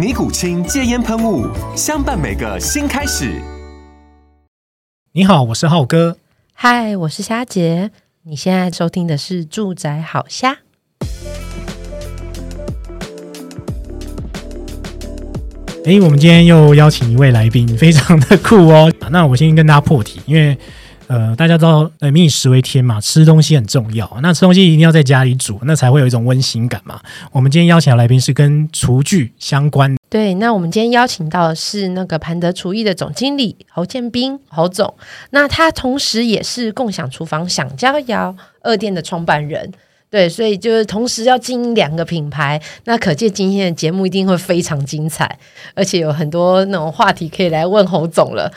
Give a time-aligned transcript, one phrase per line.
[0.00, 1.46] 尼古清戒烟喷雾，
[1.76, 3.38] 相伴每个新开始。
[5.12, 6.16] 你好，我是浩哥。
[6.54, 7.90] 嗨，我是虾姐。
[8.22, 10.54] 你现在收听的是《住宅好虾》。
[15.84, 18.90] 哎，我们今天又邀请一位来宾，非常的酷哦。
[19.10, 20.56] 那我先跟大家破题，因为。
[21.10, 24.08] 呃，大家知道，呃，民以食为天嘛，吃东西很重要。
[24.22, 27.00] 那吃东西一定要在家里煮，那才会有一种温馨感嘛。
[27.32, 29.96] 我们今天邀请的来宾是跟厨具相关。
[30.08, 34.94] 对，那我们今天邀请到的是那个盘德厨艺的总经理侯建斌，侯总。
[35.30, 39.72] 那他同时也是共享厨房享佳肴二店的创办人。
[40.10, 45.38] 对，所以就是同时要经营两个品牌，那可见今天的节目一定会非常精彩，
[45.74, 48.52] 而且有很多那种话题可以来问侯总了。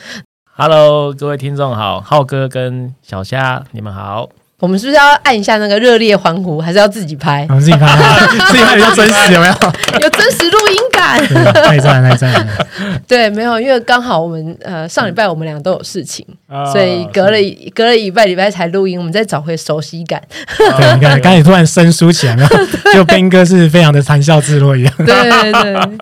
[0.56, 4.28] Hello，各位听众好，浩哥跟小虾，你们好。
[4.60, 7.44] 我们是不是要按一下那个热烈欢呼，还是要自己拍？
[7.50, 7.88] 我们自己拍，
[8.52, 9.54] 自己拍比较真实，有没有？
[10.00, 11.18] 有真实录音感。
[11.54, 12.66] 太赞了，太赞了。
[13.08, 17.36] 对，没有，因为刚好我们呃上礼拜我们俩都有事情，嗯、所以隔了
[17.74, 20.22] 隔了一拜礼拜才录音，我们再找回熟悉感。
[20.56, 22.48] 对，你看，刚才突然生疏起来了，
[22.94, 24.94] 就斌哥是非常的谈笑自若一样。
[24.98, 25.98] 对对对。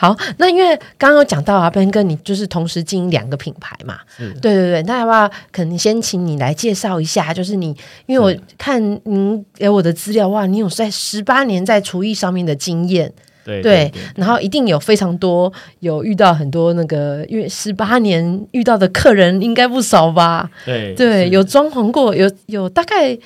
[0.00, 7.34] 好，那因为刚刚有讲到啊，Ben 哥，你就是同时经营两个品牌嘛，是对对对，那要不要可能先请你来介绍一下？
[7.34, 7.76] 就是你，
[8.06, 13.12] 因为我看您给我的资料哇，你有在十八年在厨艺上面的经验，
[13.44, 20.48] 对对，对，然后一定有非常多有遇到很多那个，因为十八年遇到的客人应该不少吧？
[20.64, 23.18] 对对，有装潢过，有有大概。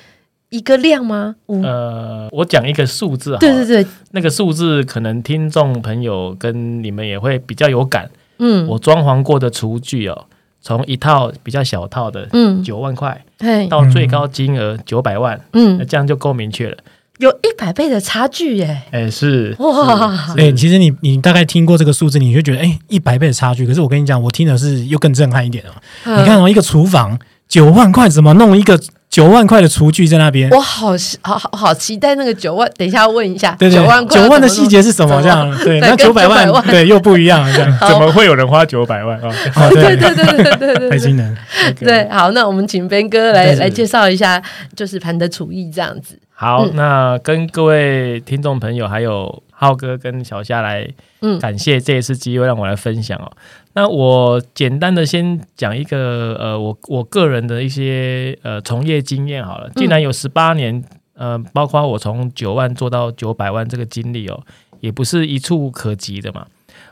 [0.53, 1.33] 一个量吗？
[1.47, 3.39] 呃，我讲一个数字啊。
[3.39, 8.07] 对对对，那个数字可能听众朋友跟你们也会比较有感。
[8.37, 10.25] 嗯，我装潢过的厨具哦，
[10.61, 13.25] 从一套比较小套的，嗯，九万块，
[13.67, 16.77] 到最高金额九百万，嗯，那这样就够明确了。
[17.17, 18.83] 有一百倍的差距耶！
[18.91, 23.65] 哎，是哇，哎，其实你你大概听过这个数字，你就觉得哎，一百倍的差距。
[23.65, 25.73] 可是我跟你讲，我听的是又更震撼一点哦。
[26.19, 28.79] 你看哦，一个厨房九万块，怎么弄一个？
[29.13, 30.87] 九万块的厨具在那边，我好
[31.21, 32.67] 好好好期待那个九万。
[32.75, 35.21] 等一下要问一下，对对，九万块九万的细节是什么？
[35.21, 39.69] 这样对，那九百万对又不一样，这样怎么会有人花九百万啊？
[39.69, 41.37] 对对对对对对，太惊人。
[41.79, 44.41] 对，好，那我们请 Ben 哥来来介绍一下，
[44.75, 46.17] 就是盘的厨艺这样子。
[46.33, 50.87] 好，那跟各位听众朋友还有浩哥跟小夏来，
[51.21, 53.31] 嗯，感谢这一次机会让我来分享哦。
[53.75, 59.69] 那我简单的先讲一个呃，我我个人的一些呃从业经验好了。
[59.75, 60.75] 既然有十八年，
[61.15, 64.39] 嗯、呃，包括我从九万做到九百万这个经历哦，
[64.79, 66.45] 也不是一触可及的嘛。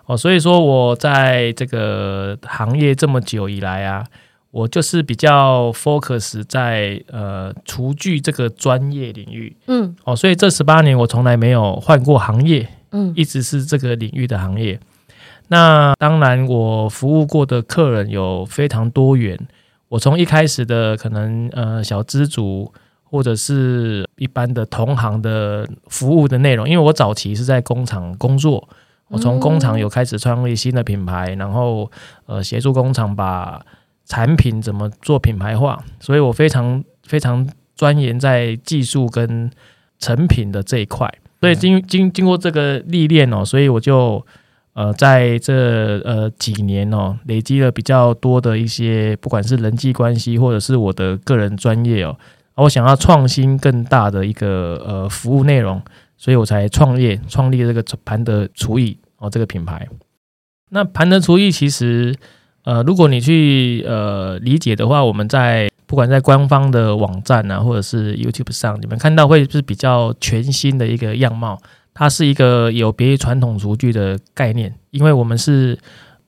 [0.08, 4.04] 哦，所以说我在这个行业这么久以来啊，
[4.50, 9.56] 我就是比较 focus 在呃厨具这个专业领域。
[9.68, 14.80] 嗯，哦，所以这十八年我从来没有换过行业，嗯，一直是这个领域的行业。
[15.52, 19.38] 那当然，我服务过的客人有非常多元。
[19.90, 22.72] 我从一开始的可能呃小资族，
[23.04, 28.66] 或者是一般的同行的服务的内容，因为我早期是在工厂工作，
[29.10, 31.92] 我从工厂有开始创立新的品牌，然后
[32.28, 33.62] 呃协助工厂把
[34.06, 39.52] 产品怎么做品牌化，所以我非常非常钻研在技术跟
[40.00, 41.14] 成品的这一块。
[41.42, 44.26] 所以经经经过这个历练哦，所以我就。
[44.74, 52.18] 呃，在这呃几年哦，累积了比较多的一些，不管是人际关系，或者是我的个人专业哦，
[52.56, 55.82] 我想要创新更大的一个呃服务内容，
[56.16, 59.86] 所以我才创业创立这个盘德厨艺哦这个品牌。
[60.70, 62.16] 那盘德厨艺其实
[62.64, 71.60] 呃，如果你去呃理解的话，我们在不管在官方的网站啊，或者是 YouTube 上，你们看到会是比较全新的一个样貌。
[71.94, 75.78] 它是一个有别于传统厨具的概念，因为我们是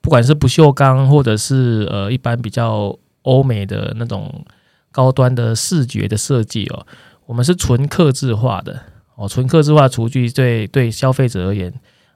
[0.00, 4.44] 不管是不锈钢或者是呃一般比较欧美的那种
[4.92, 6.86] 高端的视觉的设计哦，
[7.26, 8.78] 我们是纯刻字化的
[9.16, 11.72] 哦，纯刻字化厨具对对消费者而言，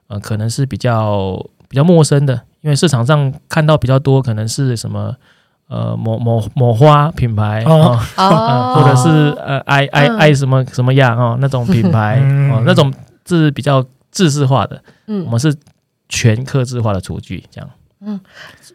[0.07, 5.15] 呃，可能是比较比较陌生的，因为市场上看到比较多可能是什么
[5.67, 8.75] 呃某某某花品牌哦，哦。
[8.75, 9.09] 或者是
[9.39, 12.19] 呃爱爱爱什么什么样哦那种品牌
[12.51, 12.93] 哦那种
[13.37, 15.55] 是比较制式化的，嗯，我们是
[16.07, 17.69] 全客制化的厨具这样，
[18.01, 18.19] 嗯，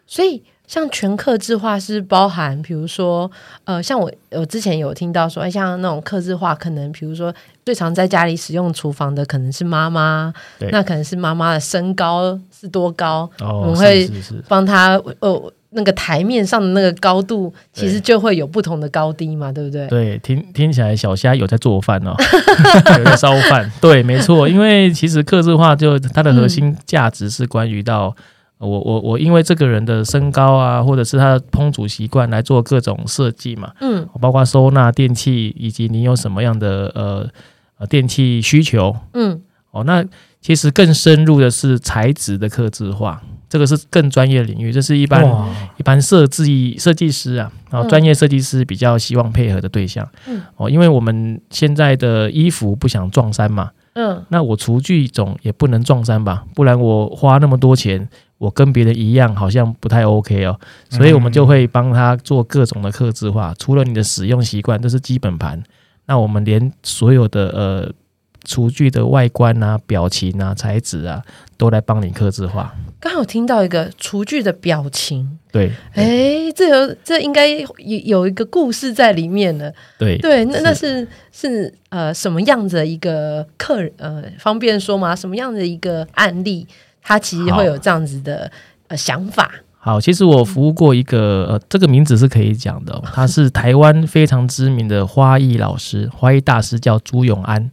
[0.05, 0.43] 所以。
[0.67, 3.29] 像全客制化是包含，比如说，
[3.65, 7.31] 呃，像我我之前有听到说，像那种客制化，可能比如说
[7.63, 10.33] 最常在家里使用厨房的可能是妈妈，
[10.71, 14.09] 那可能是妈妈的身高是多高，哦、我们会
[14.47, 19.87] 帮她哦，那个台面上的那个高度，其实就会有不同的高低嘛，对不对？
[19.87, 22.15] 对，听听起来小虾有在做饭哦，
[22.97, 28.15] 有在烧饭，对，没错，因为其实客制化就它的核心价值是关于到。
[28.57, 37.27] 我我我因为这个人的身高啊，或者是他的烹煮习惯来做各种设计嘛，嗯，包括收纳电器以及你有什么样的呃
[37.77, 40.03] 呃电器需求，嗯，哦，那
[40.39, 43.21] 其实更深入的是材质的刻制化，
[43.55, 45.23] 这个是更专业的领域，这是一般
[45.77, 58.05] 一般设计设计师啊，然后专业设计师比较希望配合的对象，嗯，哦，因为我们现在的衣服不想撞衫嘛，嗯，那我厨具总也不能撞衫吧，不然我花那么多钱。
[58.37, 60.59] 我跟别人一样，好像不太 OK 哦，
[60.89, 63.53] 所以我们就会帮他做各种的刻字化。
[63.53, 65.63] 嗯、除了你的使用习惯，这是基本盘。
[66.05, 67.89] 那我们连所有的呃
[68.43, 71.23] 厨具的外观啊、表情啊、材质啊，
[71.55, 72.75] 都来帮你刻字化。
[73.05, 85.15] 刚好听到一个厨具的表情，对，哎，这有这应该有有一个故事在里面呢，对对，那那是是呃什么样子的一个客人呃方便说吗？
[85.15, 86.65] 什么样的一个案例？
[87.03, 88.51] 他其实会有这样子的
[88.87, 89.51] 呃想法。
[89.77, 97.69] 好，其实我服务过一个呃，这个名字是可以讲的哦， 他是台湾非常知名的花艺老师，花艺大师叫朱永安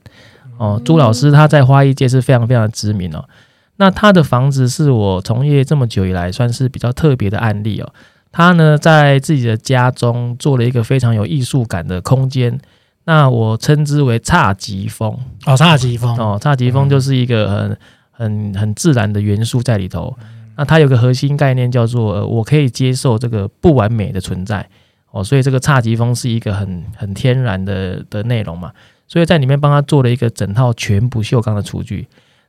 [0.59, 0.79] 哦。
[0.85, 3.25] 朱老师他在花艺界是非常非常的知名哦。
[3.77, 7.93] 那他的房子是我从业这么久以来算是比较特别的案例哦。
[8.31, 12.61] 他呢在自己的家中做了一个非常有艺术感的空间，
[13.05, 15.17] 那我称之为侘寂风
[15.47, 17.77] 哦，侘寂风哦，侘寂风就是一个很。
[18.15, 20.17] 很很自然的元素在里头，
[20.57, 24.69] 那它有个核心概念叫做，呃，我可以接受这个不完美的存在
[25.11, 28.71] 哦，所以这个侘寂风是一个很很天然的的内容嘛，
[29.09, 32.07] 所以在里面帮他做了一个整套全不锈钢的厨具。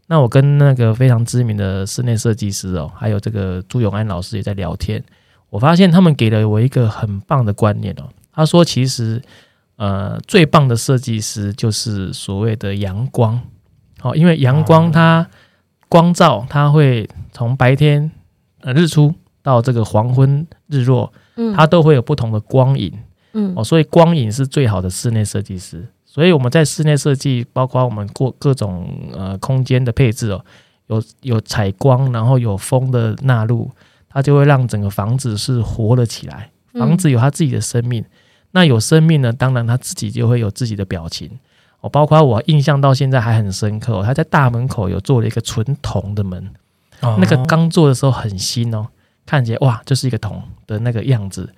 [0.08, 5.04] 那我跟那个非常知名的室内设计师哦，还有这个朱永安老师也在聊天，
[5.50, 9.22] 我发现他们给了我一个很棒的观念哦，他说其实
[9.78, 13.40] 呃最棒的设计师就是所谓的阳光。
[14.02, 15.28] 哦，因为阳光它。
[15.90, 18.10] 光照它会从白天
[18.62, 19.14] 呃日出
[19.44, 22.92] 到这个黄昏日落，嗯，它都会有不同的光影，
[23.34, 23.54] 嗯。
[23.56, 25.88] 哦，所以光影是最好的室内设计师。
[26.14, 30.46] 所以我们在室内设计，包括我们过各种呃空间的配置哦，
[30.86, 33.72] 有有采光，然后有风的纳入，
[34.08, 36.52] 它就会让整个房子是活了起来。
[36.74, 38.06] 房子有它自己的生命，
[38.52, 41.32] 那有生命呢，当然它自己就会有自己的表情。
[41.82, 46.50] 哦包括我印象到现在还很深刻，他在大门口有做了一个纯铜的门，
[47.02, 48.88] 那个刚做的时候很新哦，
[49.26, 51.50] 看起来哇，就是一个铜的那个样子。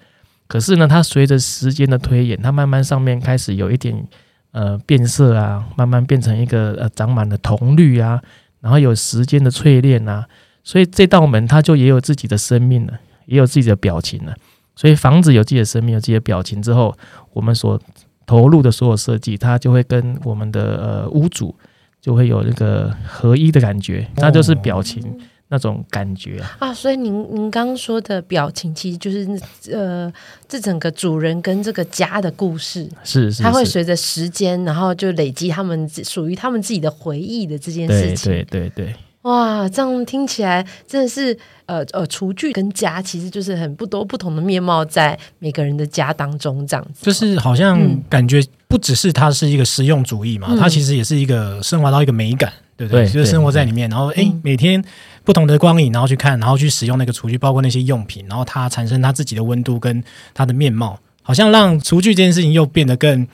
[0.47, 4.07] 可是呢，它随着时间的推演，它慢慢上面开始有一点
[4.55, 8.21] 呃变色啊，慢慢变成一个呃长满了铜绿啊，
[8.61, 10.25] 然后有时间的淬炼啊，
[10.63, 12.93] 所以这道门它就也有自己的生命了，
[13.25, 14.33] 也有自己的表情了。
[14.77, 16.95] 所以房子有自己的生命，有自己的表情之后，
[17.33, 17.77] 我们所
[18.25, 21.53] 投入的所有设计，它就会跟我们的呃屋主
[21.99, 25.19] 就会有那个合一的感觉，那就是表情。
[25.49, 26.73] 那种感觉啊。
[26.73, 29.27] 所以您您刚刚说的表情，其实就是
[29.71, 30.11] 呃
[30.47, 38.31] 这整个主人跟这个家的故事，是是，它会随着时间，然后就累积他们属于他们自己的回忆的这件事情。
[38.31, 38.95] 对对对对。
[39.23, 41.35] 哇，这样听起来真的是，
[41.65, 47.03] 呃呃，厨具跟家其实就是很不多不同的面貌，在每个人的家当中这样子。
[47.03, 53.05] 就是好像感觉不只是它是一个实用主义嘛，嗯、它其实也是一个升华到一个美感，对不对？
[53.05, 54.79] 对就是生活在里面，然后哎，每天
[55.25, 60.01] 不同的光影，然后去看，然后去使用那个厨具，包括那些用品，然后它产生它自己的温度跟
[60.33, 63.27] 它的面貌，好像让厨具这件事情又变得更。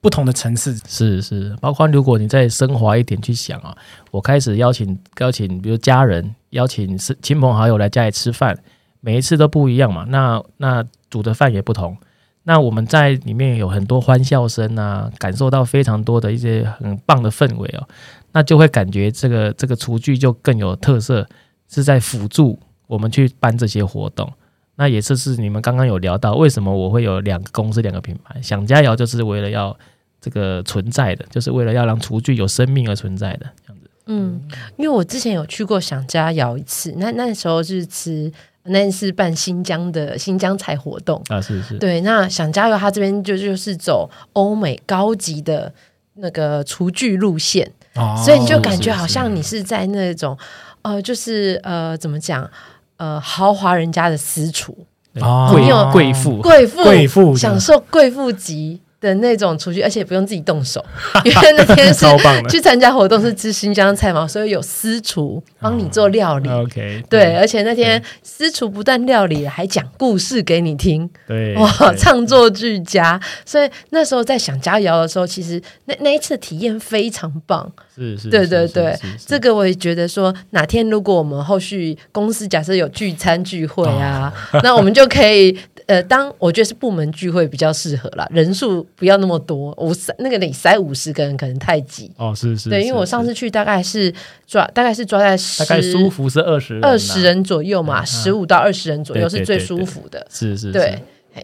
[0.00, 3.72] 不同的层次是是，包括如果你再升华一点去想啊，
[4.10, 8.58] 我开始邀请邀请，比如家人邀请是亲朋好友来家里吃饭，
[8.98, 11.96] 每一次都不一样嘛，那那煮的饭也不同，
[12.42, 17.86] 那我们在里面有很多欢笑声啊，感受到非常多的一些很棒的氛围哦，
[18.32, 21.26] 那就会感觉这个这个厨具就更有特色，
[21.68, 24.30] 是在辅助我们去办这些活动
[24.76, 28.40] 那也是是你们刚刚有聊到，为什么我会有两个公司两个品牌？
[28.42, 29.76] 想佳肴就是为了要
[30.20, 33.90] 这个存在的，就是为了要让厨具有生命而存在的这样子。
[34.06, 34.40] 嗯，
[34.76, 38.32] 因为我之前有去过想佳肴一次，那那时候是吃。
[38.66, 42.00] 那是办新疆的新疆菜活动啊，是是，对。
[42.02, 45.74] 那想佳肴他这边就就是走欧美高级的
[46.14, 50.36] 那个厨具路线，哦，所以你就感觉好像你是在那种
[50.82, 52.48] 呃，就是呃，怎么讲
[52.96, 54.76] 呃，豪华人家的私厨，
[55.20, 56.40] 哦，贵贵妇。
[56.40, 58.80] 贵妇贵妇享受贵妇级。
[59.02, 60.82] 的那种厨具，而且不用自己动手，
[61.24, 62.06] 因为那天是
[62.48, 66.48] 去参加活动，是吃新疆菜嘛，所以有私厨帮你做料理。
[66.48, 71.10] Oh, OK，对，对，而且那天私厨不但料理，还讲故事给你听。
[71.26, 73.20] 对，哇，唱作俱佳。
[73.44, 77.70] 所以那时候在想佳肴的时候，其实那那一次体验非常棒。
[77.94, 85.58] 是是，对对对，这个我也觉得说，哪天如果我们后续公司假设有聚餐聚会啊，哦、 那我们就可以。
[85.92, 94.10] 呃，当我觉得是部门聚会比较适合啦，人数不要那么多，五三那个你塞五十个人可能太挤哦，是是，对，因为我上次去大概是
[94.46, 100.98] 抓，大概是抓在十，大概舒服是二十二十人左右嘛，十五到二十人左右是最舒服的，是是，对，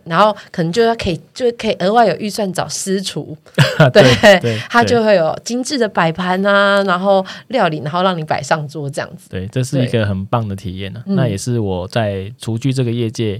[0.04, 3.36] 然后可能就要可以就可以额外有预算找私厨，
[3.92, 13.38] 对，他就会有精致的摆盘啊，然后料理，然后让你摆上桌这样子，对，这是一个很棒的体验呢，那也是我在厨具这个业界。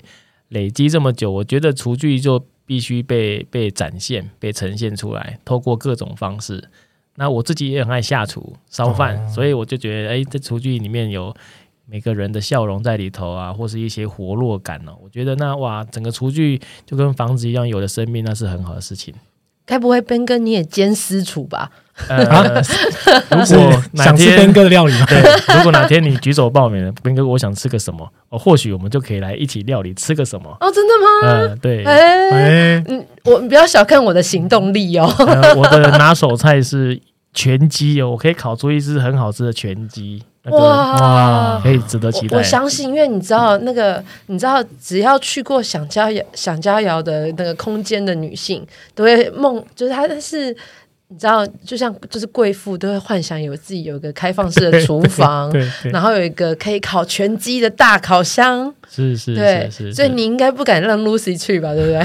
[0.49, 6.69] 累积这么久，我觉得厨具就必须被被展现、被呈现出来，透过各种方式。
[7.17, 11.35] 那我自己也很爱下厨烧饭，哦、所以我就觉得，哎，这厨具里面有
[11.85, 14.97] 每个人的笑容在里头啊，或是一些活络感哦。
[15.03, 19.13] 我觉得那哇，整个厨具就跟房子一样，有了生命，那是很好的事情。
[19.69, 21.71] 该不会 Ben 哥你也兼私厨吧？
[22.09, 22.17] 呃，
[23.31, 25.05] 如果想吃 Ben 哥的料理吗？
[25.07, 25.21] 对，
[25.57, 28.09] 如果哪天你举手报名了，Ben 哥，我想吃个什么？
[28.31, 30.57] 哦，或许我们就可以来一起料理，吃个什么？
[30.61, 31.29] 哦，真的吗？
[31.29, 35.13] 呃，对，哎，嗯，我不要小看我的行动力哦。
[35.19, 36.99] 呃，我的拿手菜是
[37.35, 40.23] 拳鸡哦，我可以烤出一只很好吃的拳鸡。
[40.51, 42.37] 哇哇，可以值得期待。
[42.37, 50.55] 我相信，因为你知道那个，你知道，只要去过想佳肴、享佳肴的那个空间的女性，都会梦，就是她是，
[51.09, 55.53] 你知道，就像就是贵妇都会幻想有自己有一个开放式的厨房，
[55.85, 58.73] 然后有一个可以烤全鸡的大烤箱。
[58.91, 61.75] 是是，对，所以你应该不敢让 Lucy 去吧？
[61.75, 62.01] 对不对？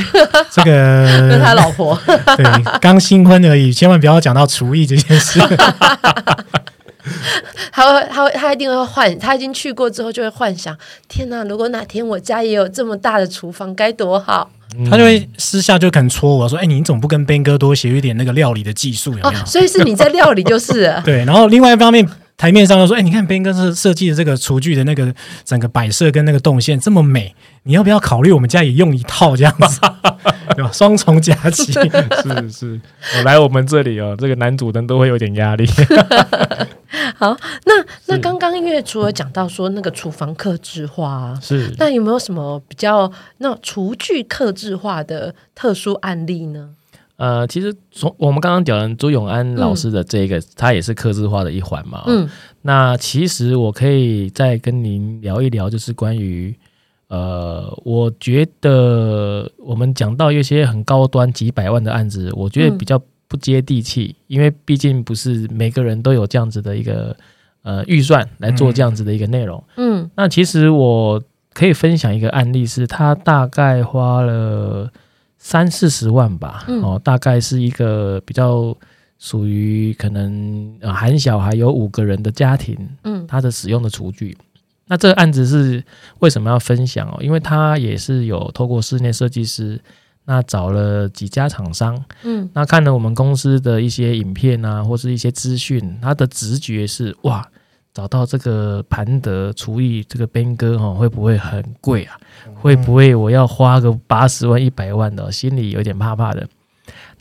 [0.51, 1.97] 这个 跟他老婆，
[2.35, 2.45] 对，
[2.81, 5.39] 刚新婚而已，千万不要讲到厨艺这件事。
[7.72, 9.19] 他会，他会，他一定会幻。
[9.19, 11.43] 他已经去过之后，就会幻想：天哪！
[11.43, 14.50] 如果哪天我家也有这么大的厨房，该多好！
[14.75, 19.12] 嗯、他就会私下就肯戳我说：“哎、欸，你怎么不跟 Ben 哥多学一点那个料理的技术？
[19.12, 20.91] 有没有？”哦、所以是你在料理就是。
[21.05, 22.07] 对，然后另外一方面，
[22.38, 25.13] 台面上又说：“哎、欸，你看 Ben 哥是设计的这个厨具的那个
[25.45, 29.79] 整个摆设跟那个动线这么美，你要不要考虑我们家也用一套这样子？
[30.55, 30.72] 对吧？
[30.74, 32.81] 双重佳期是是，
[33.17, 35.67] 我来我们这里哦，这个男主人都会有点压力。”
[37.15, 37.74] 好，那
[38.07, 46.69] 那刚刚因为除了讲到说那个厨房客制化啊，是那有没有什么比较那厨具客制化的特殊案例呢？
[47.17, 52.03] 呃，其实从我们刚刚讲的朱永安老师的这个，嗯、他也是客制化的一环嘛。
[52.07, 52.27] 嗯，
[52.63, 56.53] 那其实我可以再跟您聊一聊，就是关于
[57.07, 63.01] 呃，我觉得我们讲到一些很高端几百万的案子，我觉得比较。
[63.33, 67.17] 不接地气，因为毕竟不是每个人都有这样子的一个
[67.63, 69.63] 呃预算来做这样子的一个内容。
[69.75, 71.19] 嗯，那其实我
[71.51, 74.87] 可以分享一个案例，是他大概花了
[75.39, 78.77] 三四十万吧，嗯、哦，大概是一个比较
[79.17, 84.37] 属于可能呃含小孩有五个人的家庭，嗯，他的使用的厨具。
[84.85, 85.83] 那这个案子是
[86.19, 87.17] 为什么要分享哦？
[87.19, 89.81] 因为他也是有透过室内设计师。
[90.25, 97.45] 那找了几家厂商，嗯，那看了我们公司的一些影片啊，或是一些资讯，他的直觉是哇，
[97.93, 102.17] 找到这个盘德厨艺这个 Ben 哥哈，会不会很贵啊？
[102.55, 105.31] 会不会我要花个八十万、一百万的？
[105.31, 106.47] 心里有点怕怕的。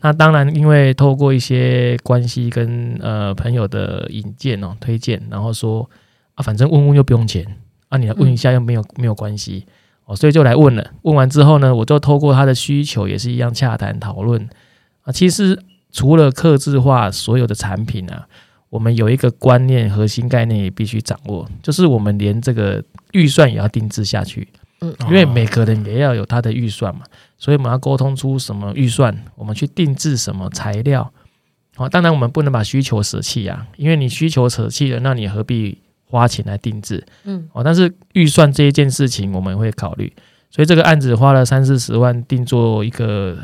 [0.00, 5.88] 那当然，因为透过一些关系跟呃朋友的引荐哦，推荐，然后说
[6.34, 7.44] 啊，反正问问又不用钱
[7.88, 9.66] 啊，你来问一下又没有没有关系。
[10.04, 10.90] 哦，所以就来问了。
[11.02, 14.48] 问完之后呢，我就透过他的需求，也是一样洽谈讨论
[15.02, 15.12] 啊。
[15.12, 15.58] 其实
[15.92, 18.26] 除了客制化所有的产品啊，
[18.68, 22.82] 我们有一个观念、核心概念也必须掌握，就是我们连这个
[23.12, 24.48] 预算也要定制下去。
[24.80, 27.02] 嗯，因为每个人也要有他的预算嘛，
[27.38, 31.12] 所以我们要沟通出什么预算，我们去定制什么材料。
[31.76, 35.78] 好，当然我们不能把需求舍弃啊，因为你需求舍弃了，那你何必？
[36.12, 40.12] 花钱来定制，嗯，哦，但是预算这一件事情我们会考虑，
[40.50, 43.38] 所以这个案子花了三四十万定做一个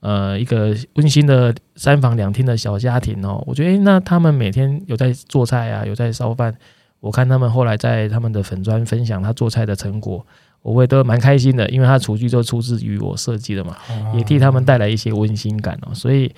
[0.00, 3.44] 呃一个温馨的三房两厅的小家庭哦。
[3.46, 6.54] 我觉得，诶，那他们每天有在做菜啊，有在烧饭。
[7.00, 10.26] 我看他们后来在他们的粉砖分享他做菜的成果，
[10.62, 13.76] 我也都蛮开心的，因为他厨具都出自于我设计的嘛，
[14.16, 15.94] 也替他们带来一些温馨感哦。
[15.94, 16.34] 所以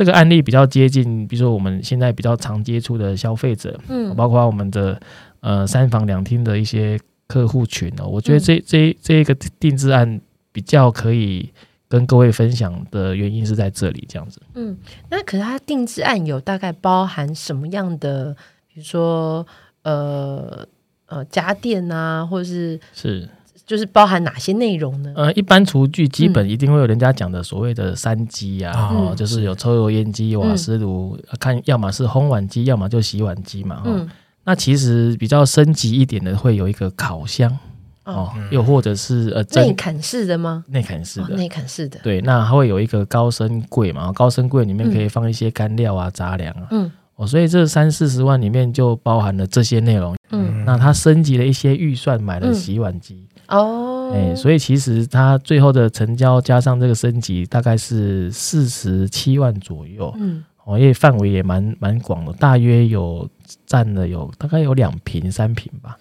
[0.00, 4.98] 这个案例比较接近，比如说我们现在比较常接触的消费者，嗯，包括我们的
[5.40, 8.06] 呃三房两厅的一些客户群哦。
[8.06, 10.18] 我觉得这这这一个定制案
[10.52, 11.52] 比较可以
[11.86, 14.40] 跟各位分享的原因是在这里这样子。
[14.54, 14.74] 嗯，
[15.10, 18.34] 那可是它定制案有大概包含什么样的，
[18.72, 19.46] 比如说。
[19.82, 20.66] 呃
[21.06, 23.26] 呃，家电啊，或者是是，
[23.70, 25.12] 就是包含哪些内容呢？
[25.14, 33.82] 呃，一般厨具基本一定会有人家讲的所谓的三机啊，嗯、哦，就是有抽油烟机、瓦斯炉，嗯、看要么是烘碗机，要么就洗碗机嘛。
[33.84, 34.08] 嗯、哦，
[34.42, 37.56] 那其实比较升级一点的会有一个烤箱
[38.02, 40.64] 哦，嗯、又或者是呃内砍式的吗？
[40.66, 42.00] 内砍式的，内砍式的。
[42.02, 46.66] 对，那它会有一个高升柜嘛，高升柜里面可以放一些干料啊、杂粮啊。
[46.72, 46.90] 嗯。
[47.14, 50.16] 哦，所以这三四十万里面就包含了这些内容。
[50.30, 53.26] 嗯，那它升级了一些预算，买了洗碗机。
[53.50, 60.12] 哦，哎，所以其实它最后的成交加上这个升级，大概是四十七万左右。
[60.18, 63.28] 嗯，哦，因为范围也蛮蛮广的，大约有
[63.66, 65.96] 占了有大概有两平三平吧。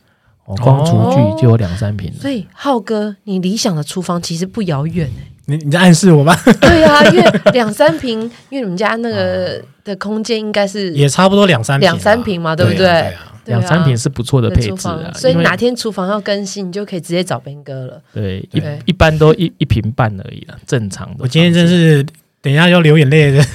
[0.45, 2.11] 哦，光厨具就有两三平。
[2.13, 5.31] 所以浩哥，你理想的厨房其实不遥远哎。
[5.45, 6.35] 你你在暗示我吗？
[6.61, 8.19] 对啊，因为两三平，
[8.51, 13.11] 因为你们家那个的空间应该是也差不多两三两三平嘛，对不对？
[13.45, 15.11] 两三坪是不错的配置啊。
[15.13, 18.01] 所以哪天厨房要更新，你就可以直接找 Ben 哥了。
[18.13, 21.15] 对，一一般都一一坪半而已了，正常的。
[21.19, 22.05] 我今天真是
[22.41, 23.43] 等一下要流眼泪的，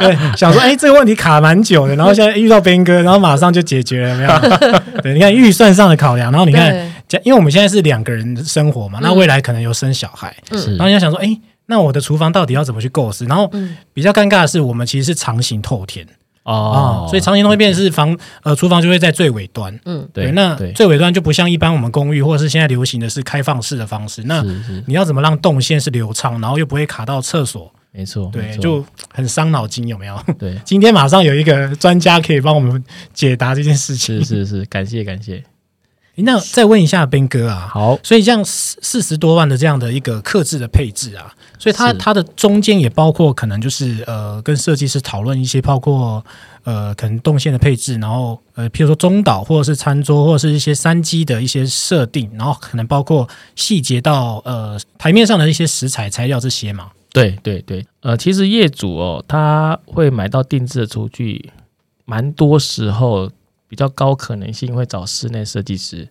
[0.00, 4.80] 对，想说哎，这个问题卡蛮久的，然后现在遇到 Ben 哥，然后马上就解决了，没有？
[5.02, 6.90] 对，你看预算上的考量，然后你看。
[7.24, 13.24] 因为我们现在是两个人生活嘛，那未来可能有生小孩，嗯、然后人家想说，哎、欸，那我的厨房到底要怎么去构思？
[13.24, 13.50] 然后
[13.92, 16.06] 比较尴尬的是，我们其实是长形透天
[16.50, 24.42] 哦，所以长形透天变是房呃厨房就会在最尾端，嗯，对，那最尾端就不像一般我们公寓或者是现在流行的是开放式的方式，那
[24.86, 27.72] 你要怎么让动线是流畅，然后又不会卡到厕所？
[27.92, 30.16] 没错，对，就很伤脑筋，有没有？
[30.38, 32.82] 对， 今天马上有一个专家可以帮我们
[33.12, 35.42] 解答这件事情，是是是，感谢感谢。
[36.22, 46.24] 那再问一下 Ben 哥啊，好，所以这样四四十多万的这样的一个克制的配置啊，所以它是它的中间也包括可能就是呃跟设计师讨论一些包括
[46.64, 56.90] 呃可能动线的配置，然后呃譬如说中岛或者是餐桌或者是一些三机的一些设定，然后可能包括细节到呃台面上的一些食材材料这些嘛。
[57.12, 61.50] 对对对，呃，其实业主哦他会买到定制的厨具，
[62.04, 63.30] 蛮多时候。
[63.70, 66.06] 比较高可能性会找室内设计师。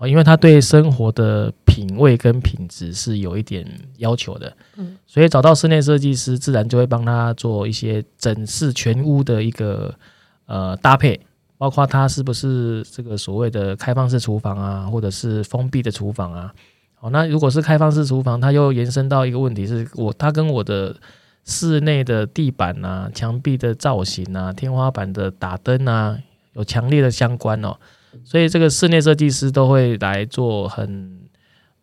[0.00, 3.66] 哦，因为他对生活的品味跟品质是有一点
[3.96, 9.92] 要求的，嗯，所以找到室内设计师，自然就会帮他做一些整室全屋的一个
[10.46, 11.20] 呃搭配，
[11.56, 16.54] 包括他是不是这个所谓的开放式厨房啊，或者是封闭的厨房啊，
[17.00, 20.94] 哦，那如果是开放式厨房，它又延伸到一个问题是我他跟我的
[21.44, 26.16] 室内的地板啊、墙壁的造型啊、天花板的打灯啊。
[26.58, 27.76] 有强烈的相关哦，
[28.24, 31.20] 所以这个室内设计师都会来做很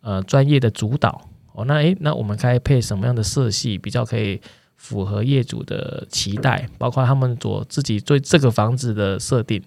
[0.02, 1.22] 呃专业的主导
[1.54, 1.64] 哦。
[1.64, 4.38] 那诶，那我们该配什么样的色系比较可以
[4.76, 9.62] 符合业主的期待，包括他们做自己对这个房子的设定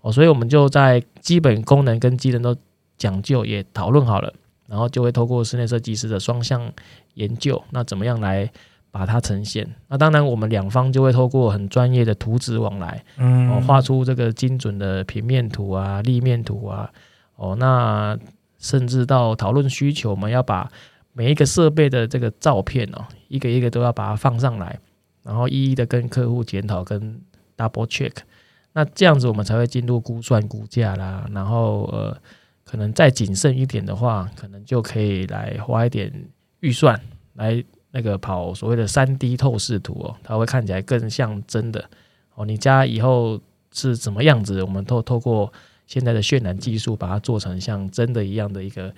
[0.00, 0.12] 哦。
[0.12, 2.56] 所以我们就在基本功能跟机能都
[2.96, 4.32] 讲究也讨论好了，
[4.68, 6.72] 然后就会透过室内设计师的双向
[7.14, 8.48] 研究，那怎么样来？
[8.92, 16.92] 把它呈现，那当然我们两方就会透过很专业的图纸往来，嗯，画出这个精准的平面图啊、立面图啊，
[17.36, 18.16] 哦，那
[18.58, 20.70] 甚至到讨论需求，我们要把
[21.14, 24.78] 每一个设备的这个照片哦，一个一个都要把它放上来，
[25.22, 27.18] 然后一一的跟客户检讨跟
[27.56, 28.12] double check，
[28.74, 32.14] 那这样子我们才会进入估算估价啦，然后呃，
[32.62, 36.12] 可能再谨慎一点的话，可能就可以来花一点
[36.60, 37.00] 预算
[37.36, 37.64] 来。
[37.92, 41.84] 那个跑所谓的三 D 透视图哦，它会看起来更像真的
[42.34, 42.44] 哦。
[42.44, 43.40] 你家以后
[43.72, 44.62] 是怎么样子？
[44.62, 45.52] 我们透透过
[45.86, 48.92] 现在的渲染技术，把它做成像真的一样的一个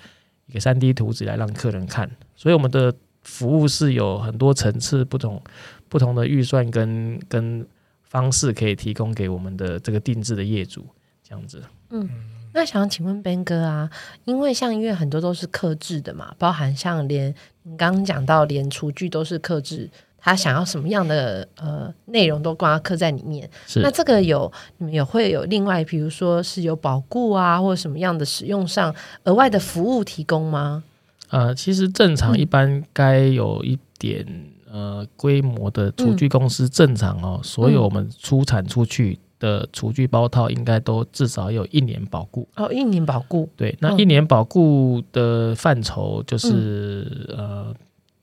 [0.47, 2.11] 一个三 D 图纸来让客人看。
[2.37, 5.43] 所以我们的服务是有很多层次、不同
[5.89, 7.67] 不同的预算跟跟
[8.03, 10.87] 方式可以提供给我们的这个定制的业主，
[11.23, 11.63] 这样子。
[11.91, 12.09] 嗯。
[12.57, 13.91] 那想请问 Ben 哥啊，
[14.27, 23.49] 因为像因为很多都是客制的嘛，包含像连你刚刚讲到连厨具都是克制，他想要什么样的呃内容都帮他刻在里面。
[23.77, 30.85] 那这个有你们也会有另外，比如说是有保固啊，或者什么样的使用上额外的服务提供吗？
[31.31, 34.25] 呃，其实正常一般该有一点、
[34.71, 42.49] 嗯、呃规模的厨具公司，正常哦，嗯、所有我们出产出去的厨具包套，应该都至少有一年保固。
[42.57, 43.47] 哦，一年保固。
[43.57, 47.75] 对，那一年保固的范畴就是、嗯、呃，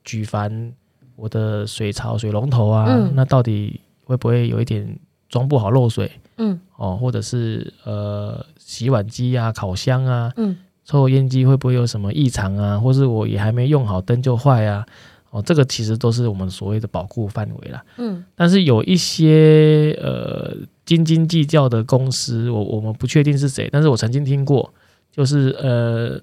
[0.04, 0.72] 举凡
[1.14, 6.10] 我的水槽、水龙头啊，嗯、那到底会不会有一点装不好漏水？
[6.38, 10.56] 嗯，哦，或者是呃，洗碗机啊、烤箱啊，嗯。
[10.84, 12.76] 抽油烟机会不会有什么异常啊？
[12.76, 14.84] 或是我也还没用好灯就坏啊？
[15.32, 17.82] 哦，这个其实都是我们所谓的保护范围啦。
[17.96, 24.72] 嗯，但是有一些呃斤斤计较的公司，我我们不确定是谁，但是我曾经听过，
[25.10, 26.20] 就是呃，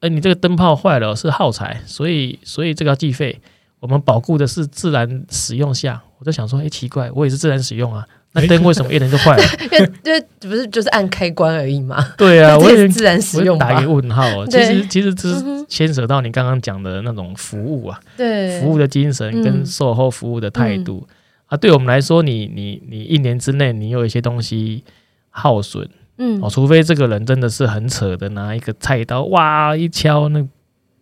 [0.00, 3.40] 哎，你这个灯泡坏了是耗材，所以所以这个要计费。
[3.80, 8.04] 我们保护的是自然使用下，我在想说，哎，奇怪，我也是自然使用啊。
[8.32, 9.42] 那灯为什么一点就坏了？
[9.72, 12.04] 因为因为不是就是按开关而已嘛。
[12.16, 13.58] 对啊， 我也自然使用。
[13.58, 14.46] 打一个问号哦。
[14.48, 21.06] 其实其实这是牵扯到你刚刚讲的那种服务啊，对，服务的精神跟售后服务的态度
[21.46, 21.56] 啊。
[21.56, 24.84] 对我们来说，你你你一年之内你有一些东西
[25.30, 25.88] 耗损，
[26.18, 30.46] 嗯，哦，除非这个人真的是很扯的，拿一个菜刀哇一敲那。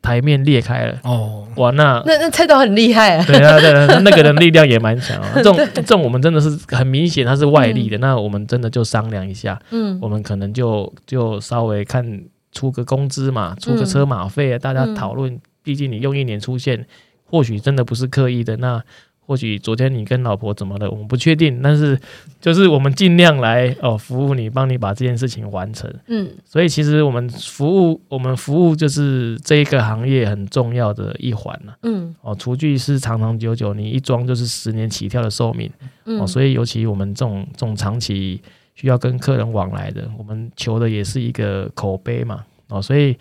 [0.06, 3.24] 台面裂开了哦，哇，那那那菜刀很厉害啊！
[3.26, 5.30] 对啊，对啊，那个人力量也蛮强啊。
[5.34, 7.98] 这种这种我们真的是很明显，他是外力的。
[7.98, 15.36] 嗯、那我们真的就商量一下，嗯，我们可能就就稍微看出个工资嘛，出个车马费啊，嗯、大家讨论。
[15.64, 16.86] 毕竟你用一年出现，
[17.24, 18.80] 或许真的不是刻意的那。
[19.26, 21.98] 或许昨天你跟老婆怎么了，我们不确定，但是
[22.40, 25.92] 就是我们尽量来哦服务你，帮你把这件事情完成。
[26.06, 31.76] 嗯，所以其实我们服务，我们服务就是这一个行业很重要的一环了。
[31.82, 35.68] 嗯，哦，厨具是长长久久，你一装就是十年起跳的寿命。
[36.04, 38.40] 嗯，哦，所以尤其我们这种这种长期
[38.76, 42.44] 需要跟客人往来的，我们求的也是一个口碑嘛。
[42.68, 43.16] 哦，所以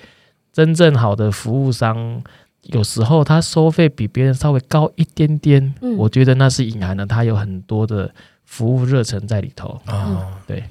[0.54, 2.22] 真正好的服务商。
[2.66, 8.12] 有时候他收费比别人稍微高一点点，嗯、我觉得那是隐含了他有很多的
[8.44, 9.94] 服务热忱在里头啊。
[9.94, 10.64] 哦、对，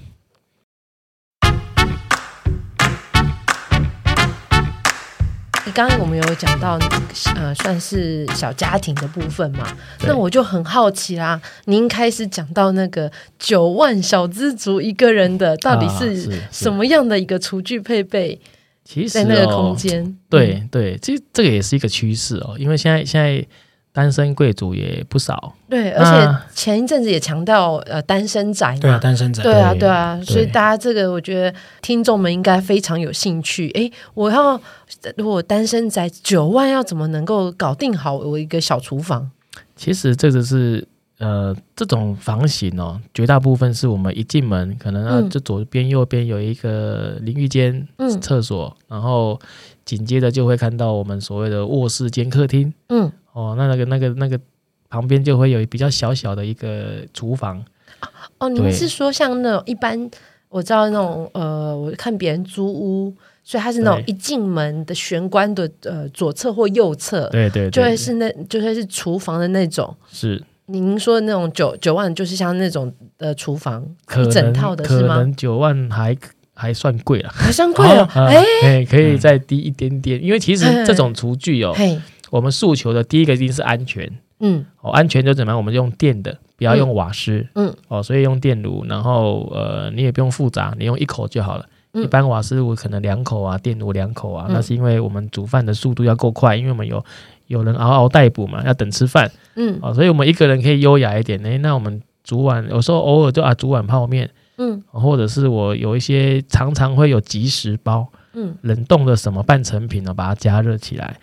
[5.64, 6.76] 你刚刚我们有讲到
[7.36, 9.64] 呃，算是小家庭的部分嘛？
[10.02, 11.40] 那我就很好奇啦。
[11.66, 18.40] 您开始讲到那个九万小资族一个人的，到底是什么样的一个厨具配备？
[18.84, 22.54] 其实、哦、在那个空间，对对，其实这个也是一个趋势哦。
[22.58, 23.44] 因为现在现在
[23.92, 33.70] 单身贵族也不少，对，而且前一阵子也强调呃单身宅嘛，对啊，单身宅，对啊对啊，所以大家这个我觉得听众们应该非常有兴趣。
[33.70, 34.60] 哎，我要
[35.16, 39.30] 如果单身宅九万要怎么能够搞定好我一个小厨房？
[39.74, 40.86] 其实这个是。
[41.18, 49.38] 呃，这种房型哦，绝大部分是我们一进门，可能啊，就左边、右边有一个淋浴间、嗯、厕所，然后
[49.84, 52.74] 紧接着就会看到我们所谓的卧室兼客厅。
[52.88, 54.38] 嗯，哦，那那个那个那个
[54.88, 57.64] 旁边就会有比较小小的一个厨房。
[58.38, 60.10] 哦，你们是说像那种一般，
[60.48, 70.42] 我知道那种呃，我看别人租屋，所以它是那种一进门的玄关的呃左侧或右侧，对对，就会是那就会是厨房的那种，是。
[70.66, 73.84] 您说的那种九九万，就是像那种呃厨房
[74.18, 75.16] 一整套的是吗？
[75.16, 76.16] 可能九万还
[76.54, 78.04] 还算贵了，还算贵了。
[78.14, 81.76] 哎，可以再低一点点，因为其实这种厨具哦，
[82.30, 84.10] 我们诉求的第一个一定是安全。
[84.40, 85.56] 嗯，哦，安全就怎么样？
[85.56, 87.46] 我们用电的，不要用瓦斯。
[87.54, 91.66] 嗯，哦，所以用电炉，然后呃，你也不用复杂，你用一口就好了。
[91.92, 97.04] 一般瓦斯炉可能两口啊，电炉两口啊，那是因为我们煮饭的速度要够快，因为我们有。
[97.46, 111.18] 有人嗷嗷待哺嘛，要等吃饭，嗯，啊，所以我们一个人可以优雅一点，诶，那我们煮碗，有时候偶尔就啊煮碗泡面，嗯，或者是我有一些常常会有即食包，嗯，冷冻的什么半成品呢，把它加热起来，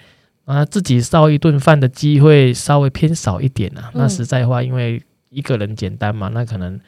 [0.46, 6.80] 啊，自己烧一顿饭的机会稍微偏少一点啊，那实在话，因为一个人简单嘛，那可能。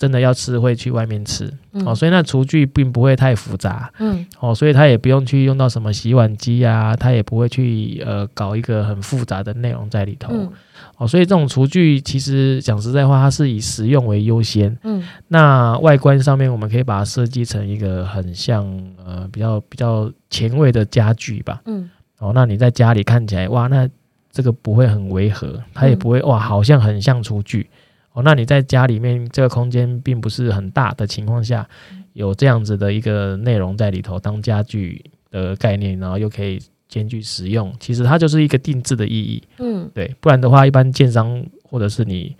[0.00, 10.50] 真的要吃会去外面吃，嗯、哦，所以那厨具并不会太复杂，嗯，哦，所以他也不用去用到什么洗碗机啊，他也不会去呃搞一个很复杂的内容在里头，嗯、
[10.96, 18.64] 哦，所以这种厨具其实讲实在话，它是以实用为优先，嗯，那外观上面我们可以把它设计成一个很像
[19.04, 23.86] 呃比较比较前卫的家具吧，嗯，哦，那你在家里看起来哇，那
[24.32, 27.68] 这个不会很违和，它也不会哇，好像很像厨具。
[28.12, 31.68] 哦，那你在家里面这个空间并不是很大的情况下，
[32.12, 39.42] 有这样子的一个内容在里头当家具的概念，然后又可以兼具实用，其实它就是一个定制的意义。
[39.58, 42.34] 嗯，对，不然的话，一般建商或者是你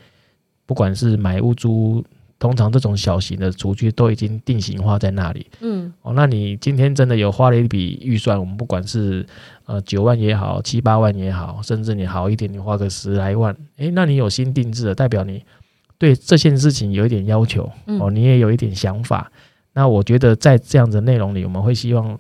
[0.67, 2.05] 不管是买屋租
[2.41, 5.47] 通常这种小型的厨具都已经定型化在那里。
[5.61, 9.25] 嗯，哦，那你今天真的有花了一笔预算，我们不管是
[9.67, 15.45] 呃九万也好，七八万也好，甚至你好一点，你花个十来万，诶，那你有新定制的，代表你
[16.01, 19.31] 对这件事情有一点要求，哦，你也有一点想法。
[19.33, 19.41] 嗯、
[19.75, 22.19] 那我觉得在这样的内容里，我们会希望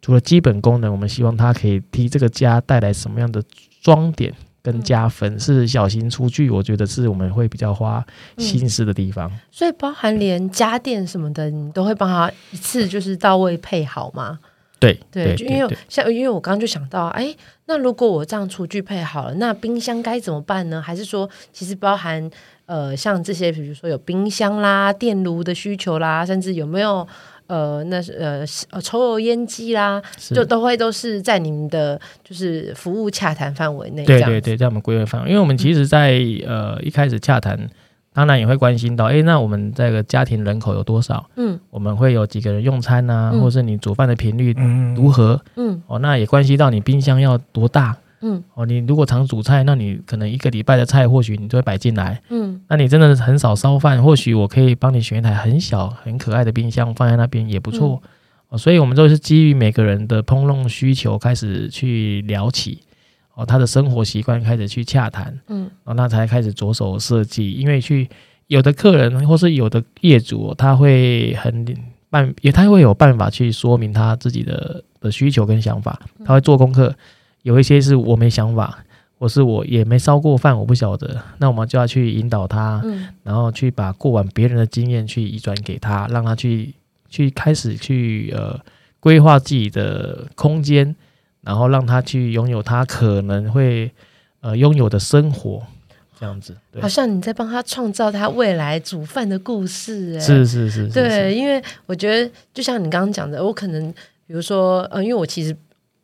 [0.00, 3.42] 除了基本功能，我们希望它可以替这个家带来什么样的
[3.80, 4.32] 装点。
[4.64, 8.00] 跟加分是小型厨具，我觉得是我们会比较花
[8.38, 9.28] 心思的地方。
[9.28, 14.38] 嗯、所以包含连家电什么的，你都会帮他一次就是到位配好吗？
[14.82, 17.34] 对对，就因为像因为我刚刚就想到，哎，
[17.66, 20.82] 那如果我这样厨具配好了，那冰箱该怎么办呢？
[20.82, 22.30] 还是说，其实包含
[22.66, 27.06] 呃像这些，比如说有冰箱啦、电炉的需求啦，甚至有没有？
[27.48, 34.06] 呃，那是呃呃抽油烟机啦，就都会都是在你们的就是服务洽谈范围内。
[34.06, 37.68] 对对对，在我们规划范围，因为我们其实在，在、嗯、呃一开始洽谈，
[38.12, 41.28] 当然也会关心到，哎，那我们这个家庭人口有多少？
[41.36, 44.54] 嗯，我们会有几个人用餐啊，嗯、或者是你煮饭的频率
[44.94, 45.40] 如何？
[45.56, 47.96] 嗯，哦，那也关系到你冰箱要多大。
[48.24, 52.20] 嗯，哦，你如果常煮菜，那你可能一个礼拜的菜，或许你就会摆进来。
[52.28, 58.00] 嗯，那你真的很少烧饭，或许我可以帮你选一台很小、很可爱的冰箱放在那边也不错。
[58.04, 58.08] 嗯、
[58.50, 62.82] 哦，所以我们都是基于每个人的烹饪需求开始去聊起，
[63.34, 65.38] 哦，他的生活习惯开始去洽谈。
[65.48, 67.52] 嗯，哦，那才开始着手设计。
[67.52, 68.08] 因为去
[68.46, 71.64] 有的客人或是有的业主，他会很
[72.10, 76.94] 办，也他会有办法去说明他自己的的需求跟想法，他会做功课。
[77.42, 78.84] 有一些是我没想法，
[79.18, 81.20] 或是我也没烧过饭，我不晓得。
[81.38, 86.74] 那我们就要去引导他，嗯、然后去把过往别人的经验去移转给他，让他去
[87.08, 88.60] 去开始去呃
[89.00, 90.94] 规划自己的空间，
[91.42, 93.90] 然后让他去拥有他可能会
[94.40, 95.62] 呃拥有的生活，
[96.18, 96.56] 这样子。
[96.80, 103.92] 好像你在帮他创造他未来煮饭的故事，哎，是是是，是，对，因为我觉得就像你刚刚讲的，我可能
[104.26, 105.56] 比如说呃，因为我其实。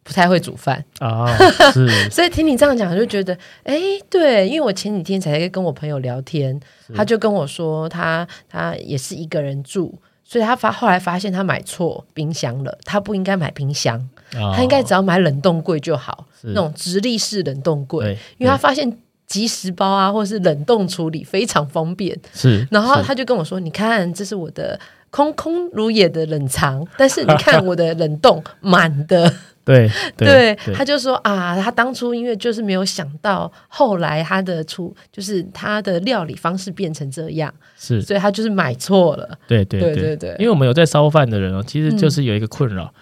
[0.05, 0.83] 不太会煮饭。
[1.01, 1.27] 啊，
[2.11, 3.77] 所以听你这样讲，就觉得，哎，
[4.09, 6.59] 对，因为我前几天才跟我朋友聊天，
[6.95, 24.79] 他就跟我说他，他他也是一个人住，所以他发后来发现他买错冰箱了，他不应该买冰箱，哦、他应该只要买冷冻柜就好，那种直立式冷冻柜，因为他发现即食包啊，或者是冷冻处理非常方便，是，然后他就跟我说，你看，这是我的
[25.11, 29.33] 空空如也的冷藏， 但是你看我的冷冻满的。
[29.65, 29.87] 对
[30.17, 39.39] 对，对，他就说啊，他当初因为就是没有想到，后来他的出就是他的料理方式变成这样，是，所以他就是买错了。
[39.47, 40.17] 对对对对。
[40.17, 42.93] 对，因为我们有在烧饭的人哦，其实就是有一个困扰，嗯、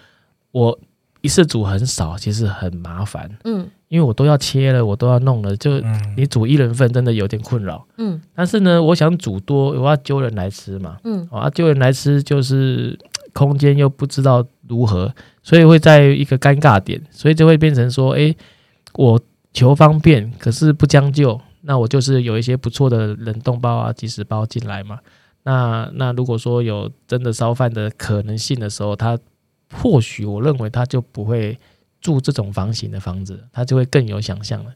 [0.51, 0.79] 我
[1.27, 3.29] 一次煮很少，其实很麻烦。
[3.43, 5.71] 嗯，因为我都要切了，我都要弄了，就
[6.15, 7.85] 你煮一人份真的有点困扰。
[7.97, 10.97] 嗯，但是呢，我想煮多，我要揪人来吃嘛。
[11.03, 12.97] 嗯，啊，揪人来吃就是。
[13.33, 15.13] 空间又不知道如何，
[15.43, 18.35] 所以会在一个尴尬点，所以就会变成说：诶，
[18.95, 19.21] 我
[19.53, 24.97] 求方便，可是不将就，那我就是有一些不错的冷冻包啊、即食包进来嘛。
[25.43, 29.15] 那那如果说有真的烧饭的可能性的时候，他
[29.73, 31.57] 或许我认为他就不会
[32.01, 34.71] 住这种房型的房子，他就会更有想象了。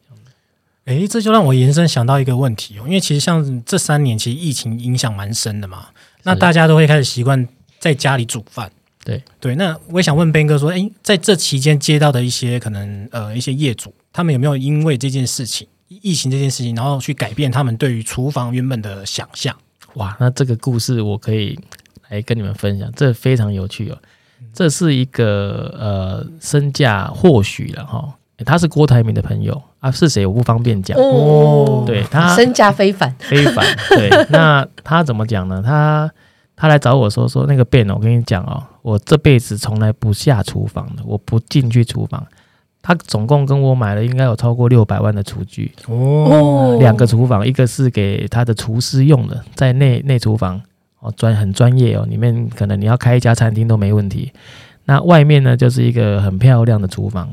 [0.85, 5.89] 诶，这就让我延伸想到一个问题哦，因为其实像这三年，其实疫情影响蛮深的嘛，
[6.23, 7.47] 那大家都会开始习惯。
[7.79, 8.71] 在家里煮饭，
[9.03, 19.57] 对对，那我也想问 Ben 哥说，诶，在这期间接到的一些可能呃一些业主，他们有没有因为这件事情，疫情这件事情，然后去改变他们对于厨房原本的想象？
[19.95, 21.57] 哇，那这个故事我可以
[22.09, 23.97] 来跟你们分享，这非常有趣哦。
[24.53, 28.13] 这是一个呃身价或许了哈，
[28.45, 31.83] 他是郭台铭的朋友啊，是谁我不方便讲哦。
[31.85, 33.65] 对他身价非凡，非凡。
[33.89, 35.61] 对， 那他怎么讲呢？
[35.65, 36.11] 他
[36.55, 42.25] 他来找我说说那个 Ben，我跟你讲哦，我这辈子从来不下厨房的，我不进去厨房。
[42.83, 50.59] 他总共跟我买了应该有超过六百万的厨具哦，两个厨房，一个是给他的厨师用的，在内内厨房
[51.01, 54.31] 哦，专很专业哦，里面可能你要开一家餐厅都没问题。
[54.85, 57.31] 那外面呢，就是一个很漂亮的厨房，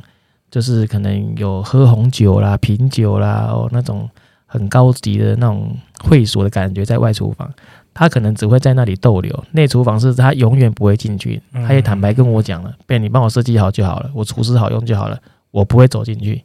[0.51, 4.09] 就是可能有喝红酒啦、品酒啦哦，那种
[4.47, 7.49] 很高级的那种会所的感觉，在外厨房。
[7.95, 11.43] 他可能只会在那里逗留，内厨房是他永远不会进去。
[11.53, 15.19] 他也坦白跟我讲了，便你帮我设计好就好了，我厨师好用就好了，
[15.51, 16.45] 我不会走进去。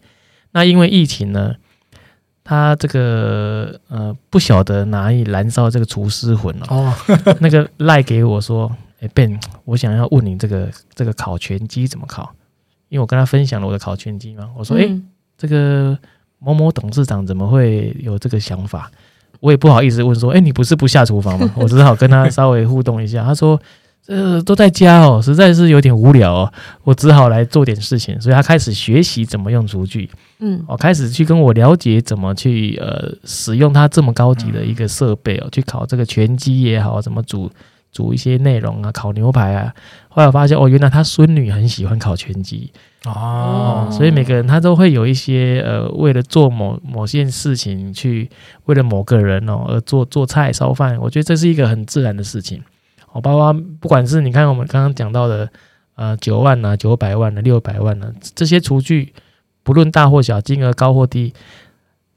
[0.51, 1.53] 那因为疫情呢，
[2.43, 6.93] 他这个呃不晓得哪里燃烧这个厨师魂哦。
[7.39, 12.33] 那个赖给我说，哎，Ben，我想要问你这个这个烤全鸡怎么烤？
[12.89, 14.87] 因为我跟他分享了我的烤全鸡嘛，我说，哎，
[15.37, 15.97] 这个
[16.37, 18.91] 某某董事长怎么会有这个想法？
[19.39, 21.51] 我也不好意思问说，哎，你不是不下厨房吗？
[21.55, 23.23] 我只好跟他稍微互动一下。
[23.23, 23.59] 他说，
[24.07, 28.19] 呃，都在家哦，实在是有点无聊哦，我只好来做点事情。
[28.19, 37.49] 所以他开始学习怎么用厨具，嗯，我开始去跟我了解怎么去呃使用它这么高级的一个设备哦，去烤这个全鸡也好，怎么煮。
[37.93, 39.71] 煮一些内容啊，烤牛排啊，
[40.09, 42.71] 后来我发现哦，原来他孙女很喜欢烤全鸡
[43.05, 48.27] 哦，所以每个人他都会有一些呃，为了做某某件事情去，
[48.65, 52.59] 为了某个人哦而做做菜烧饭，我觉得这是一个很自然的事情
[53.13, 53.21] 哦。
[53.21, 55.49] 包括不管是你看我们刚刚讲到的
[55.95, 59.13] 呃九万呐、啊、九百万的、啊、六百万的、啊、这些厨具，
[59.63, 61.33] 不论大或小，金额高或低，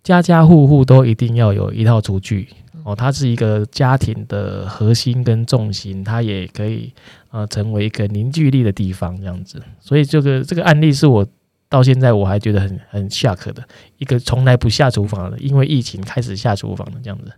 [0.02, 2.48] 家家户户都一定要有一套厨具。
[2.84, 6.92] 哦，它是一个家庭的核心跟重心，它也可以
[7.32, 9.60] 呃成为一个凝聚力的地方，这样子。
[9.80, 11.26] 所以这个这个案例是我
[11.68, 13.60] 到现在我还觉得很很下课的
[13.98, 17.32] 一个从来不下厨房的，因为疫情开始下厨房的这样子，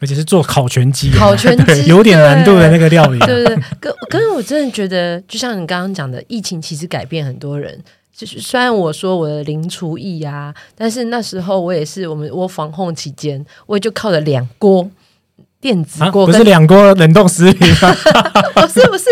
[0.00, 3.18] 而且是做烤全鸡，烤全鸡 有点难度的那个料理。
[3.20, 7.78] 对对对，可可是我真的觉得，就像你刚刚讲的，疫情其实改变很多人。
[8.16, 14.86] 就是虽然我说我的零厨艺啊，但是那时候我也是我们我防控期间，我也就靠了两锅
[15.58, 17.94] 电子锅、啊，不是两锅冷冻食品 吗？
[18.54, 19.04] 不是不是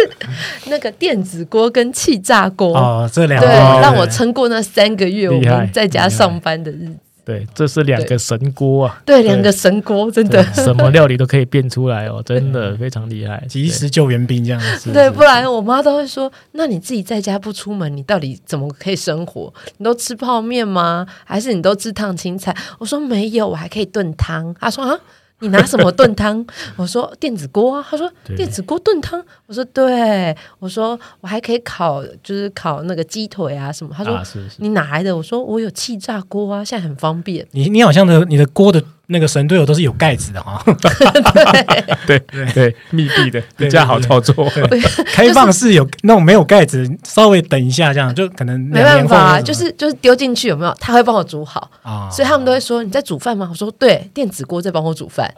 [0.67, 3.49] 那个电子锅跟气炸锅哦，这两对
[3.81, 6.97] 让我撑过那三个月我们在家上班的日子。
[7.29, 9.03] 对，这是两个神锅啊！
[9.05, 14.91] 对，两个神锅，真的 什么料理都可以变出来哦，真的非常厉害，及时救援兵这样子。
[14.95, 19.53] 对，不然我妈都会说：“那你自己在家不出门，你到底怎么可以生活？
[19.77, 21.07] 你都吃泡面吗？
[21.27, 24.99] 还是你都吃烫青菜？”我说：“没有，我还可以炖汤。”她说：“啊。”
[25.41, 26.45] 你拿什么炖汤？
[26.77, 27.87] 我说电子锅啊。
[27.89, 29.25] 他说电子锅炖汤。
[29.47, 30.37] 我说对。
[30.59, 33.95] 我说我还可以烤，就是烤那个鸡腿啊什么。
[33.97, 34.21] 他说、
[34.59, 35.17] 你哪来的？
[35.17, 37.47] 我说我有气炸锅啊，现在很方便。
[37.53, 38.83] 你你好像的你的锅的。
[39.11, 40.63] 那个神队友都是有盖子的哈，
[42.07, 42.53] 对对。
[42.53, 44.47] 对，密闭的比较好操作。
[45.13, 50.75] 开放式有那种没有盖子，稍微等一下这样就可能没办法，就是就是丢进去有没有？
[50.79, 51.71] 他会帮我煮好。
[51.83, 53.47] 啊，所以他们都会说你在煮饭吗？
[53.51, 55.33] 我说对，电子锅在帮我煮饭，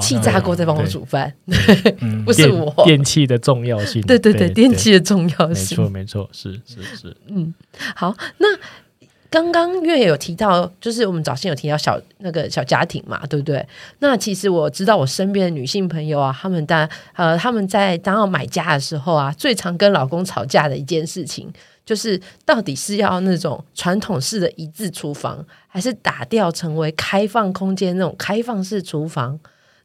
[0.00, 1.32] 气炸锅在帮我煮饭，
[2.24, 2.72] 不是我。
[2.84, 7.52] 电器的重要性，对对对，电器的重要性，没错没错，是是是，嗯，
[7.96, 8.46] 好，那。
[9.30, 13.66] 刚刚因为有提到，就是我们早先有提到小那个小家庭嘛，对不对？
[13.98, 21.52] 那其实我知道我身边的女性朋友啊，她们当呃他们在当要买家的时候啊，最常跟老公吵架的一件事情，
[21.84, 29.38] 就是到底是要那种传统式的一字厨房，还是打掉成为开放空间那种开放式厨房？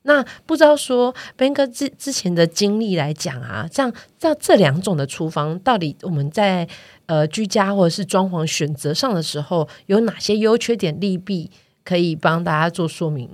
[0.05, 6.67] 那不知道说 Ben 哥之之前的经历来讲啊，像像这这两种的厨房，到底我们在
[7.05, 11.49] 呃居家或者是装潢选择上的时候，有哪些优缺点利弊，
[11.85, 13.29] 可以帮大家做说明？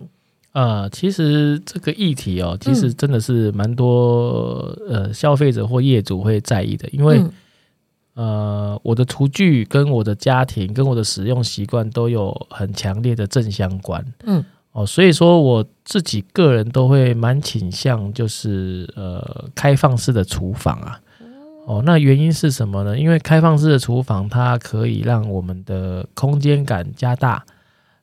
[0.52, 7.20] 呃，其实这个议题哦，其实真的是蛮多、嗯、呃消费者或业主会在意的，因为、
[8.16, 8.28] 嗯、
[8.74, 14.46] 呃我的厨具跟我的家庭跟我的使用习惯都有很强烈的正相关，嗯。
[14.72, 21.00] 哦，所以说我自己个人都会蛮倾向，就是呃开放式的厨房啊。
[21.66, 22.98] 哦，那原因是什么呢？
[22.98, 27.44] 因为开放式的厨房，它可以让我们的空间感加大。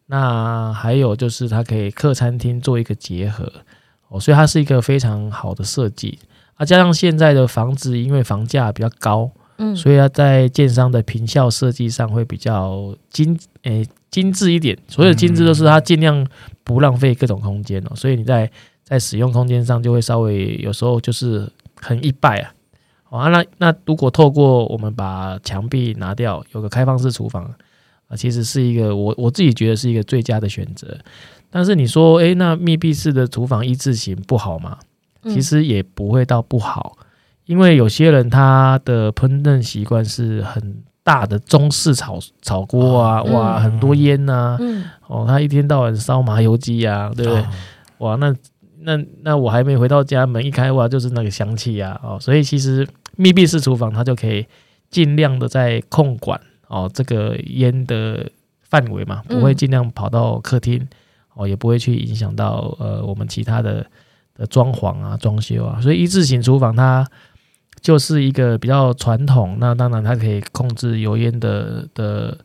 [0.07, 3.51] 那还有就是它可以客餐厅做一个结合。
[4.09, 6.19] 哦，所以它是一个非常好的设计。
[6.57, 13.91] 啊，加上现在的房子，因为房价比较高，嗯，所以它在建商的平效设计上会比较精，诶、欸。
[14.09, 16.27] 精致一点，所有的精致都是它尽量
[16.67, 18.51] 不浪费各种空间哦，所以你在
[18.83, 21.49] 在使用空间上就会稍微有时候就是
[21.81, 22.53] 很一败啊。
[23.09, 27.45] 啊，那那如果透过我们把墙壁拿掉，有个开放式厨房
[28.09, 30.99] 啊，其实是一个我我自己觉得是一个最佳的选择。
[31.51, 34.77] 但是你说，诶，那密闭式的厨房一字型不好吗？
[35.23, 36.99] 其实也不会到不好，
[37.45, 40.83] 因为有些人他的烹饪习惯是很。
[41.07, 47.41] 大的中式炒炒锅啊，嗯、哇，很多烟呐、啊，嗯、哦，他一天到晚烧麻油鸡啊，对不对？
[47.43, 47.47] 哦、
[47.99, 48.35] 哇，那
[48.81, 54.45] 那那我还没回到家，门一开哇，就是那个香气啊，哦，所以其实密闭式厨房它就可以
[54.91, 58.29] 尽量的在控管哦，这个烟的
[58.63, 60.89] 范围嘛，不会尽量跑到客厅，嗯、
[61.35, 63.87] 哦，也不会去影响到呃我们其他的
[64.35, 67.07] 的装潢啊、装修啊，所以一字型厨房它。
[67.87, 72.37] 就是一个比较传统，那当然它可以控制油烟的的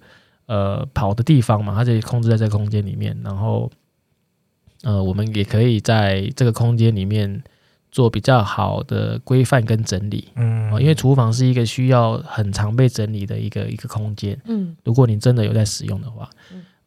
[0.45, 3.71] 呃跑的地方嘛，它就可以控制在这个空间里面，然后
[4.83, 7.41] 呃我们也可以在这个空间里面
[7.91, 16.29] 做比较好的规范跟整理，嗯，因为厨房是一个需要很常被整理的一个一个空间，嗯，如果你真的有在使用的话，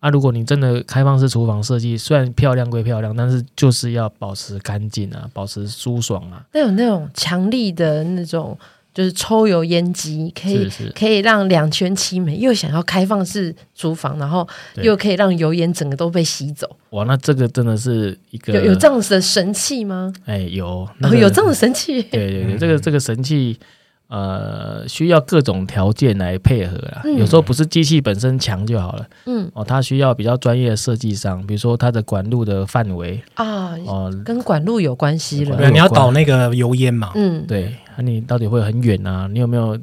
[0.05, 6.45] 啊，如果你真的开放式厨房设计，虽然漂亮归漂亮，但是就是要保持干净啊，保持舒爽啊。
[6.53, 8.59] 那有那种强力的那种，
[8.93, 14.47] 就是抽油烟机，可以是是可以让两全其美，又想要开放式厨房，然后
[14.83, 16.77] 又可以让油烟整个都被吸走。
[16.91, 20.13] 哇，那这个真的是一个有有这样子的神器吗？
[20.27, 22.03] 哎，有，那个哦，有这样的神器。
[22.03, 23.59] 对对对，这个这个神器。
[24.09, 27.01] 呃，需要各种条件来配合啦。
[27.05, 29.07] 嗯、有时候不是机器本身强就好了。
[29.27, 35.57] 嗯，哦，它需要比较专业的设计商，比如说它的管路的范围啊，哦，跟管路有关系了。
[35.57, 37.13] 对，你要导那个油烟嘛。
[37.15, 39.27] 嗯，对，那、啊、你到底会很远啊？
[39.33, 39.77] 你有没有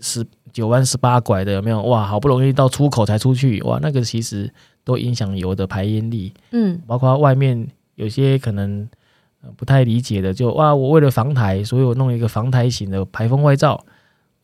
[0.00, 1.52] 十九弯十八拐的？
[1.52, 1.80] 有没有？
[1.82, 4.52] 哇，好不容易到出口才出去，哇，那个其实
[4.84, 6.34] 都影响油的排烟力。
[6.50, 8.86] 嗯，包括外面有些可能。
[9.56, 13.84] 不太理解的，就哇，我为了防台，所以我弄一个防台型的排风外罩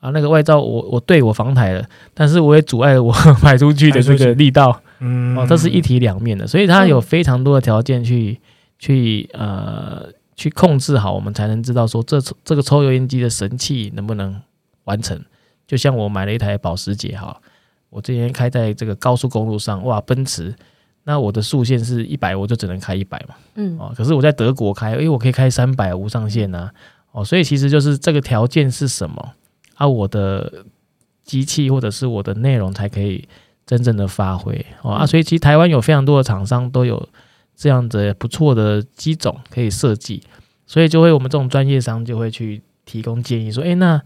[0.01, 0.11] 啊。
[0.11, 4.81] 那个外罩我我对我防台了，但是我也阻碍了我 排出去的这个力道。
[5.01, 8.43] 嗯，哦，这是一体两面的，所以它有非常多的条件去、嗯、
[8.79, 14.41] 去呃去控制好，我们才能知道说这这个抽油烟机的神器能不能
[14.85, 15.19] 完成。
[15.67, 17.41] 就像我买了一台保时捷哈，
[17.91, 20.55] 我之前开在这个高速公路上，哇，奔驰。
[21.09, 23.35] 那我的速限是一百，我就只能开一百嘛。
[23.55, 26.71] 嗯，哦，可是我在德国开，诶，我可以开三百无上限呐。
[27.13, 29.33] 哦，所以其实就是这个条件是什么
[29.77, 29.89] 啊？
[29.89, 30.67] 我的
[31.25, 33.27] 机器或者是我的内容才可以
[33.65, 35.07] 真正的发挥哦啊。
[35.07, 37.09] 所以其实台湾有非常多的厂商都有
[37.57, 40.23] 这样子不错的机种可以设计，
[40.67, 43.99] 所以就会我们这种专业商就会去提供建议说，诶，那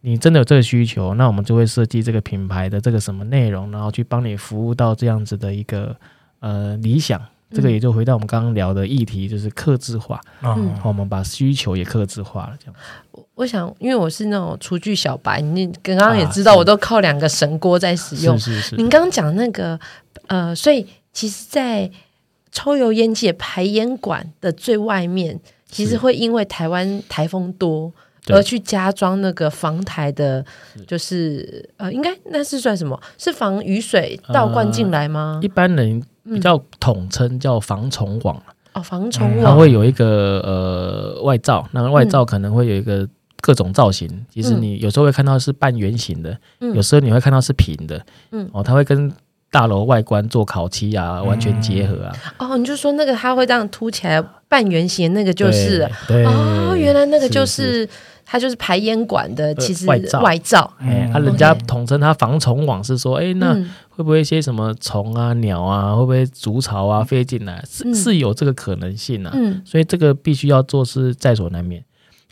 [0.00, 5.94] 你真的有这个需求，那我们就会设计这个品牌的这个什么内容，然后去帮你服务到这样子的一个。
[6.40, 7.20] 呃，理想
[7.50, 10.20] 这个也就回到我们刚刚聊的议题，就是克制化。
[10.42, 12.74] 嗯，我们把需求也克制化了，这样。
[13.12, 18.38] 我我想，因为我是那种厨具小白，你刚刚也知道，我都靠两个神锅在使用。
[18.38, 18.76] 是是是。
[18.76, 19.78] 您刚刚讲那个，
[20.26, 21.90] 呃，所以其实，在
[22.50, 27.92] 抽油烟机排烟管的最外面，其实会因为台湾台风多。
[28.28, 30.44] 而去加装那个防台的，
[30.84, 33.00] 就是呃，应该那是算什么？
[33.16, 35.38] 是防雨水倒灌进来吗？
[35.40, 36.02] 呃，一般人
[36.32, 38.40] 比较统称叫防虫网。
[38.74, 39.44] 哦，防虫网。
[39.44, 43.08] 它会有一个呃外罩，那个外罩可能会有一个
[43.40, 44.08] 各种造型。
[44.10, 48.00] 嗯，其实你有时候会看到是半圆形的，嗯，有时候你会看到是平的。
[48.32, 49.12] 嗯，哦，它会跟。
[49.48, 52.12] 大楼外观做烤漆啊，完全结合啊！
[52.38, 57.88] 嗯、哦，你就说那个它会这样凸起来半圆形，那个就是对哦，原来那个就是，是，是
[58.26, 60.20] 它就是排烟管的，其实外罩。
[60.20, 63.54] 外罩，哎，他人家统称它防虫网，是说，哎、欸，那
[63.88, 67.64] 会不会一些什么虫啊、鸟啊，会不会筑巢啊飞进来？
[67.66, 69.30] 是是有这个可能性啊。
[69.32, 71.82] 嗯，所以这个必须要做是在所难免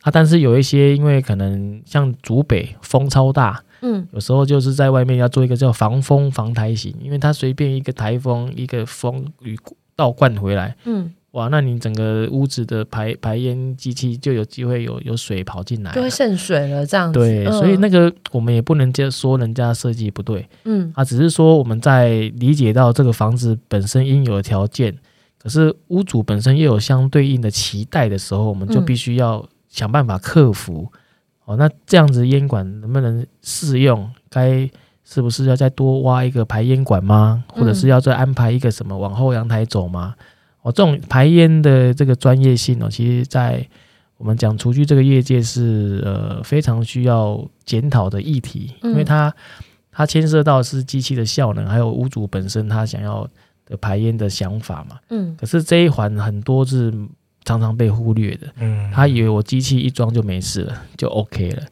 [0.03, 0.11] 啊。
[0.11, 3.63] 但是有一些，因为可能像竹北风超大。
[3.87, 9.59] 嗯，有时候就是在外面要做一个叫防风防台型，因为它随便一个台风一个风雨
[9.95, 17.19] 倒灌回来，嗯，哇，那你整个屋子的排排烟机器就有机会有有水跑进来，就会渗水了这样子。
[17.19, 24.97] 对，嗯、所以那个我们也不能就说人家设计不对，嗯，啊，只是说我们在理解到这个房子本身应有的条件，
[25.39, 30.89] 可是屋主本身又有相对应的期待的时候，我们就必须要想办法克服。
[30.93, 30.99] 嗯
[31.47, 34.11] 哦，那这样子烟管能不能适用？
[34.31, 34.67] 该
[35.05, 37.45] 是不是要再多挖一个排烟管吗？
[37.49, 40.15] 或者是要再安排一个什么往后阳台走吗？
[40.65, 43.65] 哦，这种排烟的这个专业性哦，其实在
[44.17, 49.33] 我们讲厨具这个业界是呃非常需要检讨的议题，因为它
[49.93, 53.25] 它牵涉到是机器的效能，还有屋主本身他想要
[53.67, 54.99] 的排烟的想法嘛。
[55.11, 56.93] 嗯，可是这一环很多是。
[57.47, 61.63] 常常被忽略的，嗯，他以为我机器一装就没事了，就 OK 了，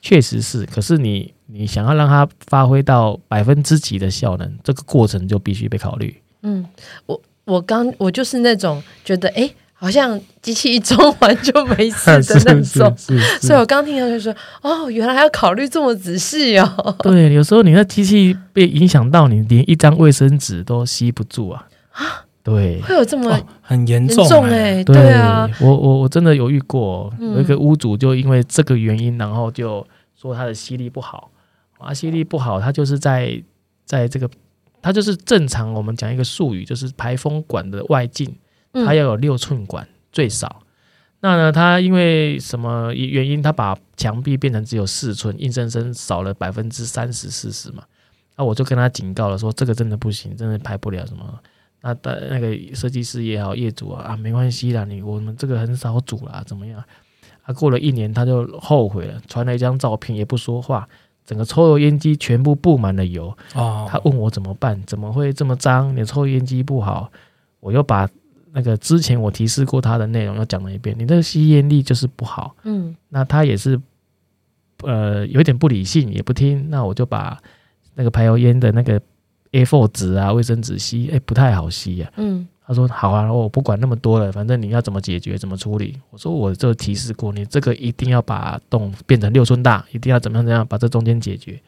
[0.00, 0.64] 确实是。
[0.66, 6.16] 可是你你想要让它发挥到百分之几的效能，这个过程就必须被考虑。
[6.42, 6.64] 嗯，
[7.06, 12.94] 我我刚我就是那种觉得，哎、欸，好像机器一装完就没事的 那种，
[13.40, 16.96] 所以我刚听到就说，哦，原来还要考虑这么仔细哦。
[17.00, 21.66] 对，有时候你的机器被影响到，你连一张卫生纸都吸不住啊。
[21.92, 22.24] 啊？
[22.42, 24.84] 对，会有这么、哦、很严重哎、欸？
[24.84, 25.12] 对。
[25.12, 29.84] 啊，我我我真的有遇过，有一个屋主就因为这个原因，然后就
[30.20, 31.30] 说他的吸力不好。
[31.78, 33.42] 啊，吸力不好，他就是在
[33.84, 34.30] 在这个，
[34.86, 38.32] 他就是正常我们讲一个术语，就是排风管的外径，
[38.72, 40.62] 它要有六寸管最少。
[41.18, 47.82] 那呢，他因为什么原因，他把墙壁变成只有四寸，硬生生少了百分之三十四十嘛？
[48.36, 51.36] 那我就跟他警告了，说这个真的不行，真的排不了什么。
[51.80, 56.80] 那的那个设计师也好，业主啊啊，没关系啦，你我们这个很少煮啦，怎么样？
[57.42, 60.88] 啊，过了一年他就后悔了，传了一张照片，也不说话，
[61.26, 63.36] 整个抽油烟机全部布满了油。
[63.54, 64.80] 哦，他问我怎么办？
[64.86, 65.94] 怎么会这么脏？
[65.96, 67.10] 你抽油烟机不好，
[67.60, 68.08] 我又把
[68.52, 70.96] 那个之前我提示过他的内容又讲了一遍。
[70.98, 72.54] 你这个吸烟力就是不好。
[72.62, 73.78] 嗯，那他也是
[74.82, 76.70] 呃有点不理性，也不听。
[76.70, 77.36] 那我就把
[77.94, 79.00] 那个排油烟的那个
[79.52, 82.16] A4 纸啊、卫生纸吸，哎，不太好吸呀、啊。
[82.18, 82.46] 嗯。
[82.68, 85.96] 他说好啊，我不管那么多了，反正你要怎么解决，怎么处理。
[86.10, 91.60] 我说我就提示过你，这个一定要把洞变成六寸大，一定要怎么样怎么样把这中间解决。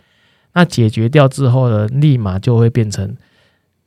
[0.55, 3.17] 那解决掉之后呢，立马就会变成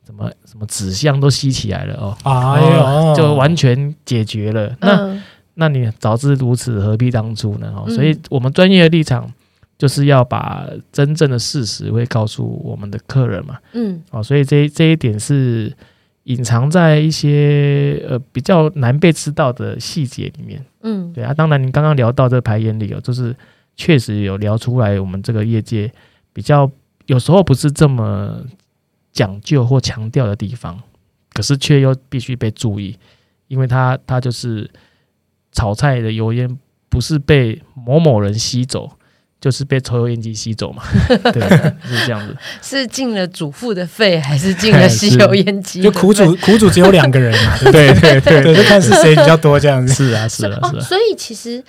[0.06, 4.68] 什么什么纸箱都吸起来了哦，哎呦，就完全解决了。
[4.80, 5.22] 嗯、
[5.56, 7.74] 那那你早知如此，何必当初呢？
[7.76, 9.30] 哦，所以我们专业的立场
[9.76, 13.58] 就是要把真正的事实会告诉我们的客人嘛。
[13.74, 15.70] 嗯，哦，所以这这一点是。
[16.24, 23.34] 隐藏在一些呃比较难被知道的细节里面，嗯，对啊，当然你刚刚聊到这排烟里哦，就是
[23.76, 25.92] 确实有聊出来，我们这个业界
[26.32, 26.70] 比较
[27.06, 28.40] 有时候不是这么
[29.10, 30.80] 讲究或强调的地方，
[31.32, 32.96] 可是却又必须被注意，
[33.48, 34.70] 因为它它就是
[35.50, 36.58] 炒菜的油烟
[36.88, 38.90] 不是被某某人吸走。
[39.42, 40.84] 就是被抽油烟机吸走嘛，
[41.34, 41.42] 对，
[41.84, 42.36] 是这样子。
[42.62, 45.82] 是进了主妇的肺，还是进了吸油烟机？
[45.82, 49.92] 就苦主苦主只有两个人嘛， 对对对对，对，就看是谁比较多这样子。
[49.92, 50.80] 是啊，是啊，是啊。
[50.80, 51.60] 所以其实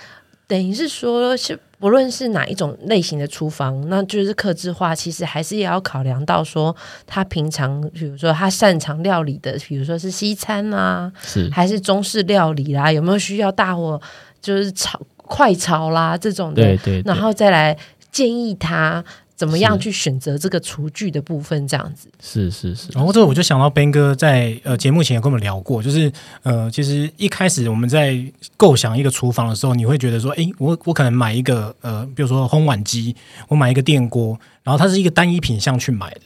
[0.46, 6.76] 等于是说，是不论是哪一种类型的厨房，那就是客制化，其实还是也要考量到说，
[7.08, 14.00] 他平常比如说他擅长料理的，比如说是西餐啊，是还是中式料理啦，有没有需要大火
[14.40, 15.02] 就是炒？
[15.36, 17.76] 快炒啦，这种的，对对，对，然后再来
[18.12, 19.04] 建议他
[19.36, 22.90] 怎么样去选择这个厨具的部分，这样子是是是。
[22.94, 26.12] 然后这个我就想到 Ben 哥在呃节目前也跟我们聊过，就是
[26.44, 28.16] 呃其实一开始我们在
[28.56, 33.16] 构想一个厨房的时候，你会觉得说，哎，我我可能买一个呃，比如说烘碗机，
[33.48, 36.22] 我买一个电锅，然后它是一个单一品项去买的。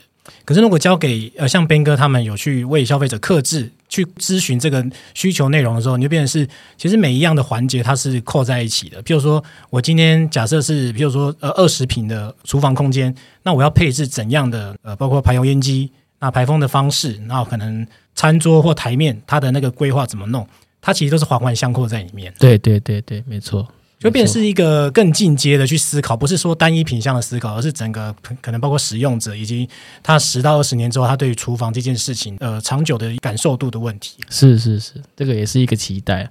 [0.46, 6.48] 可是如果交给呃像 Ben 哥他们有去为消费者克制去咨询这个需求内容的时候，你就变成是
[6.78, 9.02] 其实每一样的环节它是扣在一起的。
[9.04, 13.14] 譬如说我今天假设是譬如说呃二十平的厨房空间，
[13.44, 20.48] 那我要配置怎样的呃包括排油烟机、那排风的方式，然后可能餐桌或台面它的那个规划怎么弄，
[20.82, 22.34] 它其实都是环环相扣在里面。
[22.40, 23.68] 对对对对，没错。
[24.00, 29.68] 就变成是一个更进阶的去思考，不是说单一品相的思考，而是整个可能包括使用者以及
[30.04, 34.18] 他十到二十年之后，他对于厨房这件事情呃长久的感受度的问题。
[34.30, 36.30] 是是是，这个也是一个期待。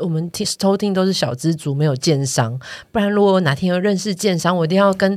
[0.00, 2.58] 我们听偷听都是小资族，没有建商，
[2.90, 5.16] 不然如果我哪天有认识建商，我一定要跟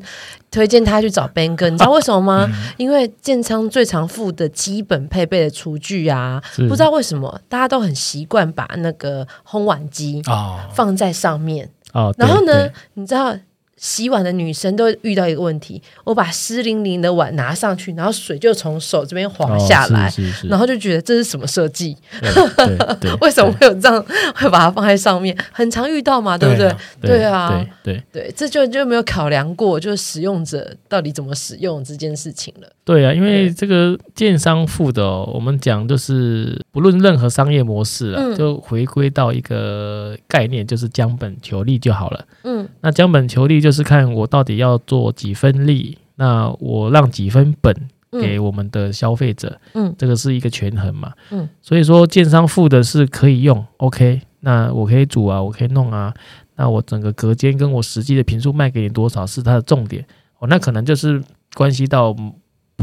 [0.52, 1.68] 推荐他去找 Ben 哥。
[1.68, 2.48] 你知道为什么吗？
[2.48, 6.40] 嗯、因为建商最常附的基本配备的厨具啊，
[6.70, 11.66] 不知道为什么大家都很习惯把那个烘碗机啊放在上面。
[11.66, 12.70] 哦哦，然后呢？
[12.94, 13.36] 你知道
[13.78, 20.14] 洗碗的女生都遇到一个问题，我把湿淋淋的碗拿上去，然后水就从手这边滑下来，哦、
[20.50, 21.96] 然后就觉得这是什么设计？
[23.22, 24.04] 为什么会有这样
[24.36, 25.36] 会把它放在上面？
[25.52, 26.76] 很常遇到嘛，对不对？
[27.02, 27.50] 对啊，
[27.84, 32.68] 对对对，这就就没有考量过，就是使用者到底怎么使用这件事情了。
[32.88, 42.26] 对啊，因为这个建商付的哦，我们讲就是不论任何商业模式啊，嗯、就回归到一个概念，就是将本求利就好了。
[42.44, 47.76] 嗯，那将本求利就是看我到底要做几分利，那我让几分本
[48.22, 49.60] 给我们的消费者。
[49.74, 51.12] 嗯，这个是一个权衡嘛。
[51.32, 56.14] 嗯，所以说建商付的是可以用，OK，那我可以煮啊，我可以弄啊，
[56.56, 60.06] 那我整个隔间跟我实际的坪数卖给你多少是它的重点
[60.40, 61.22] 哦，那可能就是
[61.54, 62.16] 关系到。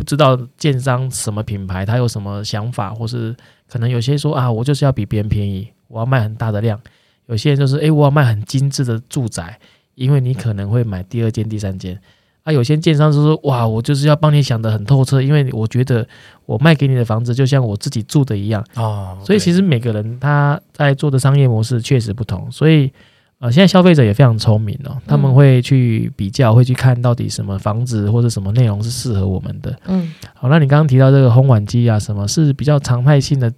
[0.05, 3.35] 知道建商什么品牌，他有什么想法，或是
[3.67, 6.81] 可能有些说啊，我就是要比别人便宜，我要卖很大的量。
[7.27, 9.59] 有些人就是，诶，我要卖很精致的住宅，
[9.97, 11.99] 因为你可能会买第二间、第三间。
[12.45, 16.07] 啊，有些建商就说，哇，我就是要帮你想得很透彻，因为我觉得
[16.47, 18.65] 我卖给你的房子就像我自己住的一样。
[18.75, 22.93] 哦，所以其实每个人他在做的商业模式确实不同，所以。
[23.45, 29.79] 呃，现在消费者也非常聪明哦，他们会去比较，会去看到底什么房子或者什么内容是适合我们的。
[29.85, 33.53] 嗯，好，那你刚刚提到这个烘碗机啊，什么是比较常态性的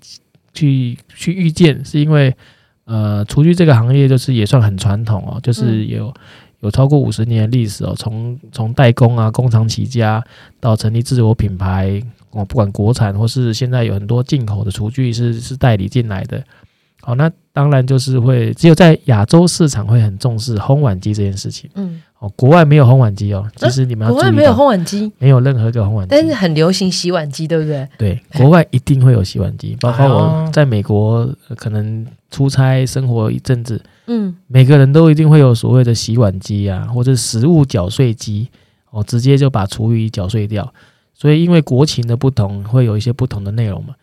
[0.52, 1.84] 去去预见？
[1.84, 2.34] 是因为
[2.86, 6.12] 呃，厨具这个行业就是也算很传统哦，就是有
[6.62, 10.20] 有超过五十年的历史哦，从从代工啊，工厂起家
[10.58, 16.42] 到成立自我品牌哦，不管国产或是现在有很多进口的厨具是是代理进来的。
[17.06, 21.70] 好，那当然就是会只有在亚洲市场会很重视烘碗机这件事情。
[21.76, 23.48] 嗯，哦，国外没有烘碗机哦。
[23.54, 27.88] 其实你们要注意，国外没有烘碗机，没有任何一个烘碗机，但是很流行洗碗机，对不对？
[27.96, 38.48] 对，国外一定会有洗碗机，包括我在美国可能出差生活一阵子，嗯，每个人都一定会有所谓的洗碗机啊，或者食物搅碎机。
[38.90, 40.72] 哦，直接就把厨余搅碎掉。
[41.12, 43.94] 所以因为国情的不同，会有一些不同的内容嘛。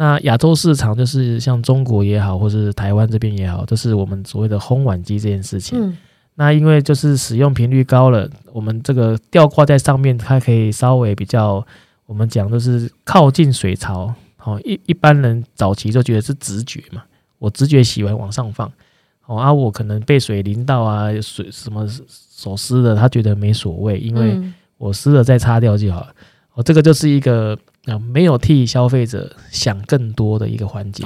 [0.00, 5.78] 那亚洲市场就是像中国也好，或是台湾这边也好，就是我们所谓的烘碗机这件事情。
[5.78, 5.94] 嗯、
[6.36, 11.62] 那因为就是使用频率高了，我们这个吊挂在上面，它可以稍微比较，
[12.06, 14.10] 我们讲就是靠近水槽。
[14.38, 17.02] 好，一一般人早期就觉得是直觉嘛，
[17.38, 18.72] 我直觉洗完往上放。
[19.26, 24.40] 哦，啊，我可能被水淋到啊，水什么手湿的，他觉得没所谓，因为
[24.78, 26.14] 我湿了再擦掉就好了。
[26.54, 27.54] 哦，这个就是一个。
[27.86, 31.04] 啊，没有替消费者想更多的一个环节，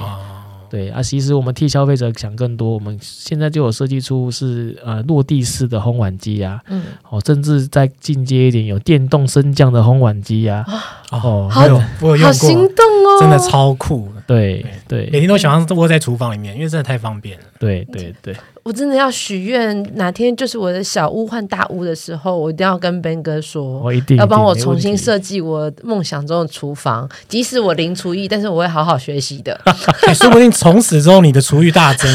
[0.69, 10.65] 对啊，其实我们替消费者想更多，我们现在就有设计出是呃落地式的烘碗机啊，嗯，哦，甚至再进阶一点，有电动升降的烘碗机啊，
[11.11, 11.61] 哦，好，
[12.01, 18.35] 我有用过，好心动哦，真的超酷，对对，每天都想要窝在厨房里面，因为真的太方便了，对对对。
[18.67, 27.07] 我真的要许愿，哪天就是我的小屋换大屋的时候，我一定要跟 Ben 哥说，我一定要帮我重新设计我梦想中的厨房。
[27.29, 29.55] 即使我零厨艺，但是我会好好学习的。
[30.15, 32.09] 说不定从此之后你的厨艺大增，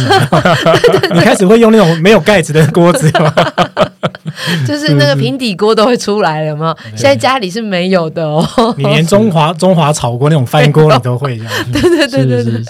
[1.15, 3.09] 你开始会用那种没有盖子的锅子
[4.67, 6.75] 就是那个平底锅都会出来了吗？
[6.97, 8.45] 现在家里是没有的哦。
[8.77, 11.53] 你连中华中华炒锅那种翻锅你都会这样？
[11.73, 12.63] 对对对对对，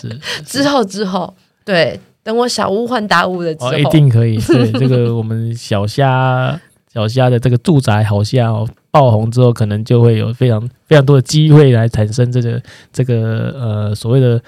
[0.44, 1.98] 之后之后对。
[2.22, 4.36] 等我小屋换大屋的时候，哦，一定可以。
[4.38, 6.60] 对，这个我们小虾
[6.92, 12.60] 小虾的这个住宅好像，爆红之后，可能就会有非常非常多的机会来产生这个
[12.92, 14.40] 这个呃所谓的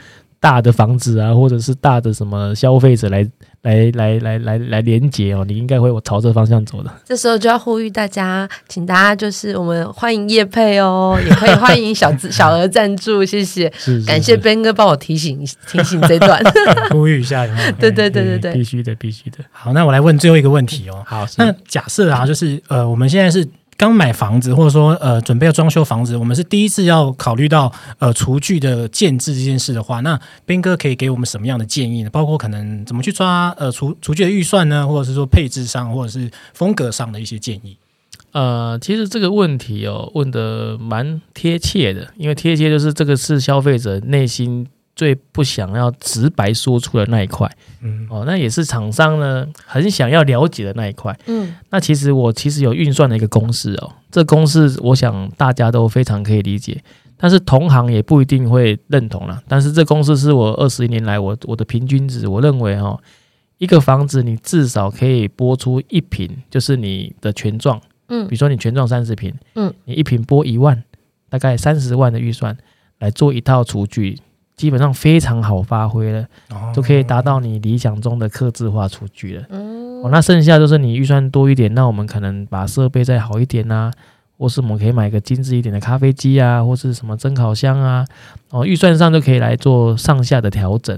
[0.42, 3.26] 大的房子啊，或者是大的什么消费者来。
[3.62, 6.90] 来来来来来连接哦，你应该会朝这方向走的。
[7.04, 15.38] 这时候就要呼吁大家，请大家就是我们欢迎叶配哦，也可以欢迎小资 小额赞助，谢谢，是是是感谢 Ben 哥帮我提醒
[15.68, 16.42] 提醒这段，
[16.90, 19.38] 呼吁一下有有， 对对对对对，必须的必须的。
[19.52, 21.00] 好，那我来问最后一个问题哦。
[21.06, 23.46] 好，那假设啊，就是呃，我们现在是。
[23.82, 30.16] 刚买房子，或者说呃准备要装修房子，我们是第一次要考虑到呃厨具的建置这件事的话，那
[30.46, 32.10] 斌哥可以给我们什么样的建议呢？
[32.10, 37.76] 包括可能怎么去抓呃厨厨具的预算呢，或者是说配置上，或者是风格上的一些建议。
[38.30, 44.68] 呃，其实这个问题哦问得蛮贴切的，因为贴切就是这个是消费者内心。
[44.94, 56.82] 最不想要直白说出的那一块，嗯，哦，那也是厂商呢很想要了解的那一块，嗯，那其实我其实有运算的一个公式哦，这公式我想大家都非常可以理解，
[57.16, 59.42] 但是同行也不一定会认同啦。
[59.48, 63.00] 但是这公式是我二十一年来我我的平均值，我认为哦，
[63.56, 70.84] 一个房子你至少可以拨出一平，就是你的权状，嗯，比如说你权状三十平，嗯，你一平拨一万，
[71.30, 72.54] 大概三十万的预算
[72.98, 74.18] 来做一套厨具。
[74.62, 76.24] 基本上非常好发挥了，
[76.72, 79.42] 就可以达到你理想中的客制化厨具了。
[80.04, 83.90] 哦，那剩下就是你预算多一点，那我们可能把设备再好一点呐，
[84.38, 88.06] 或是我们可以买个精致一点的咖啡机啊，或是什么蒸烤箱啊。
[88.50, 90.96] 哦，预算上就可以来做上下的调整。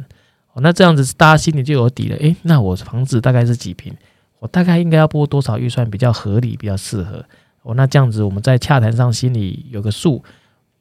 [0.53, 2.17] 哦，那这样子大家心里就有底了。
[2.19, 3.95] 诶，那我房子大概是几平？
[4.41, 7.25] 我大概应该要拨多少预算比较合理，比较适合？
[7.63, 10.23] 哦，那这样子我们在洽谈上心里有个数。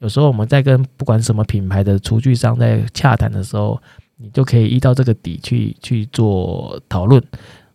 [0.04, 3.80] 有时候我们在跟不管什么品牌的厨具商在洽谈的时候，
[4.18, 7.22] 你就可以依照这个底去去做讨论。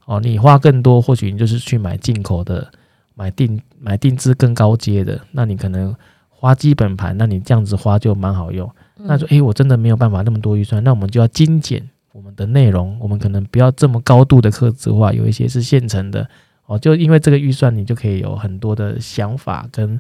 [0.06, 2.72] 哦，你花更多，或许你就是去买进口的，
[3.16, 5.20] 买定买定制更高阶的。
[5.32, 5.96] 那你可能
[6.30, 8.70] 花基本盘，那你这样子花就蛮好用。
[8.98, 16.30] 那说，诶，我真的没有办法那么多预算，那我们就要精简我们的内容，我们可能不要这么高度的刻字化，有一些是现成的。
[16.68, 20.00] 哦，就因为这个预算，你就可以有很多的想法跟。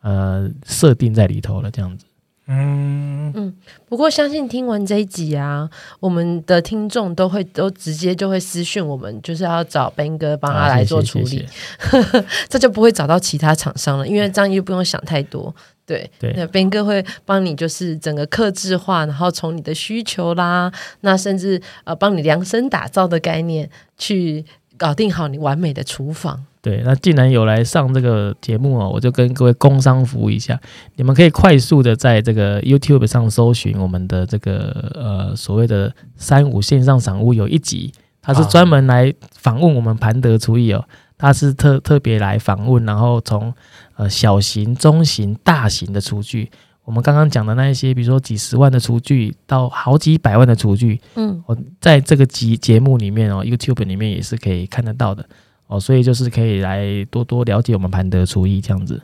[0.00, 2.04] 呃，设定在里头了，这样子。
[2.50, 3.54] 嗯嗯，
[3.86, 5.68] 不过相信听完这一集啊，
[6.00, 15.54] 我们的听众都会都直接就会私讯我们，就是要找 Ben 哥帮他来做处理，啊、谢谢谢谢 这就不会找到其他厂商了，因为这样就不用想太多。
[15.84, 20.70] 对对，那 Ben 哥会帮你就是整个客制化，然后从你的需求啦，
[21.00, 24.44] 那甚至呃帮你量身打造的概念去
[24.78, 26.42] 搞定好你完美的厨房。
[26.62, 30.58] 对，那既然有来上这个节目哦，我就跟各位工商服务一下，
[30.96, 40.84] 你们可以快速的在这个 YouTube 上搜寻我们的这个呃所谓的三五线上赏屋有一集，他是专门来访问我们盘德厨艺哦，
[41.16, 43.54] 他是特特别来访问，然后从
[43.96, 46.50] 呃小型、中型、大型的厨具，
[46.88, 55.22] 我们刚刚讲的那一些，比如说几十万的厨具到好几百万的厨具，嗯，我在这个集节目里面哦，YouTube 里面也是可以看得到的。
[55.66, 59.02] 哦，所以就是可以来多多了解我们盘德厨艺这样子。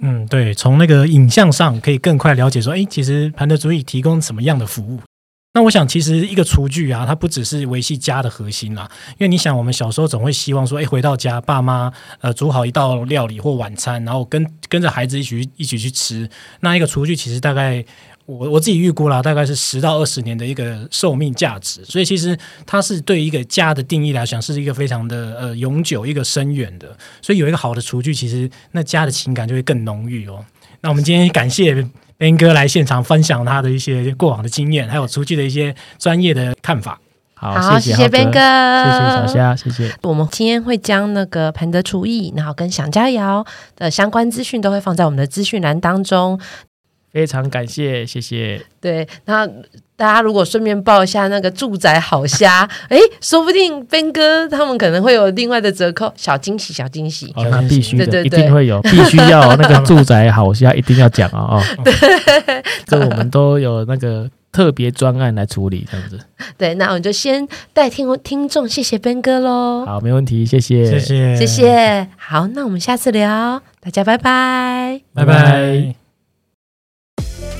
[0.00, 4.98] 嗯，对，从那个影像上可以更快了解说，哎，其实盘德厨艺提供什么样的服务。
[5.52, 8.88] 那我想，其实一个厨具啊，它不只是维系家的核心啦。
[9.14, 16.30] 因为你想，我们小时候总会希望说，哎，回到家，爸妈呃煮好一道料理或晚餐，然后跟跟着孩子一起一起去吃。
[16.60, 17.84] 那一个厨具其实大概
[18.26, 21.84] 我我自己预估啦，大概是十到二十年的一个寿命价值。
[21.84, 26.96] 所以其实它是对一个家的定义来讲，是一个非常的呃永久、一个深远的。
[27.20, 30.44] 所以有一个好的厨具，其实那家的情感就会更浓郁哦。
[30.80, 31.84] 那我们今天感谢。
[32.20, 37.00] Ben 哥来现场分享他的一些过往的经验，还有厨具的一些专业的看法。
[37.32, 39.90] 好，谢谢 Ben 哥，谢谢小虾，谢谢。
[40.02, 46.38] 我们今天会将那个彭德厨艺，然后跟想佳肴的相关资讯都会放在我们的资讯栏当中。
[47.12, 48.60] 非常感谢，谢谢。
[48.80, 49.46] 对，那
[49.96, 57.32] 大家如果顺便报一下那个住宅好虾， 哎，说不定 Ben 哥他们可能会有另外的折扣，小惊喜，小惊喜。
[57.36, 61.62] 哦，那必须的，对对对，一定会有， 必须要那个住宅好虾一定要讲啊啊！
[61.84, 61.92] 对，
[62.86, 66.18] 这我们都有那个特别专案来处理，这样子。
[66.56, 69.84] 对，那我们就先代听听众，谢谢 Ben 哥喽。
[69.84, 72.08] 好，没问题，谢谢，谢谢，谢谢。
[72.16, 75.99] 好，那我们下次聊，大家拜拜，拜拜。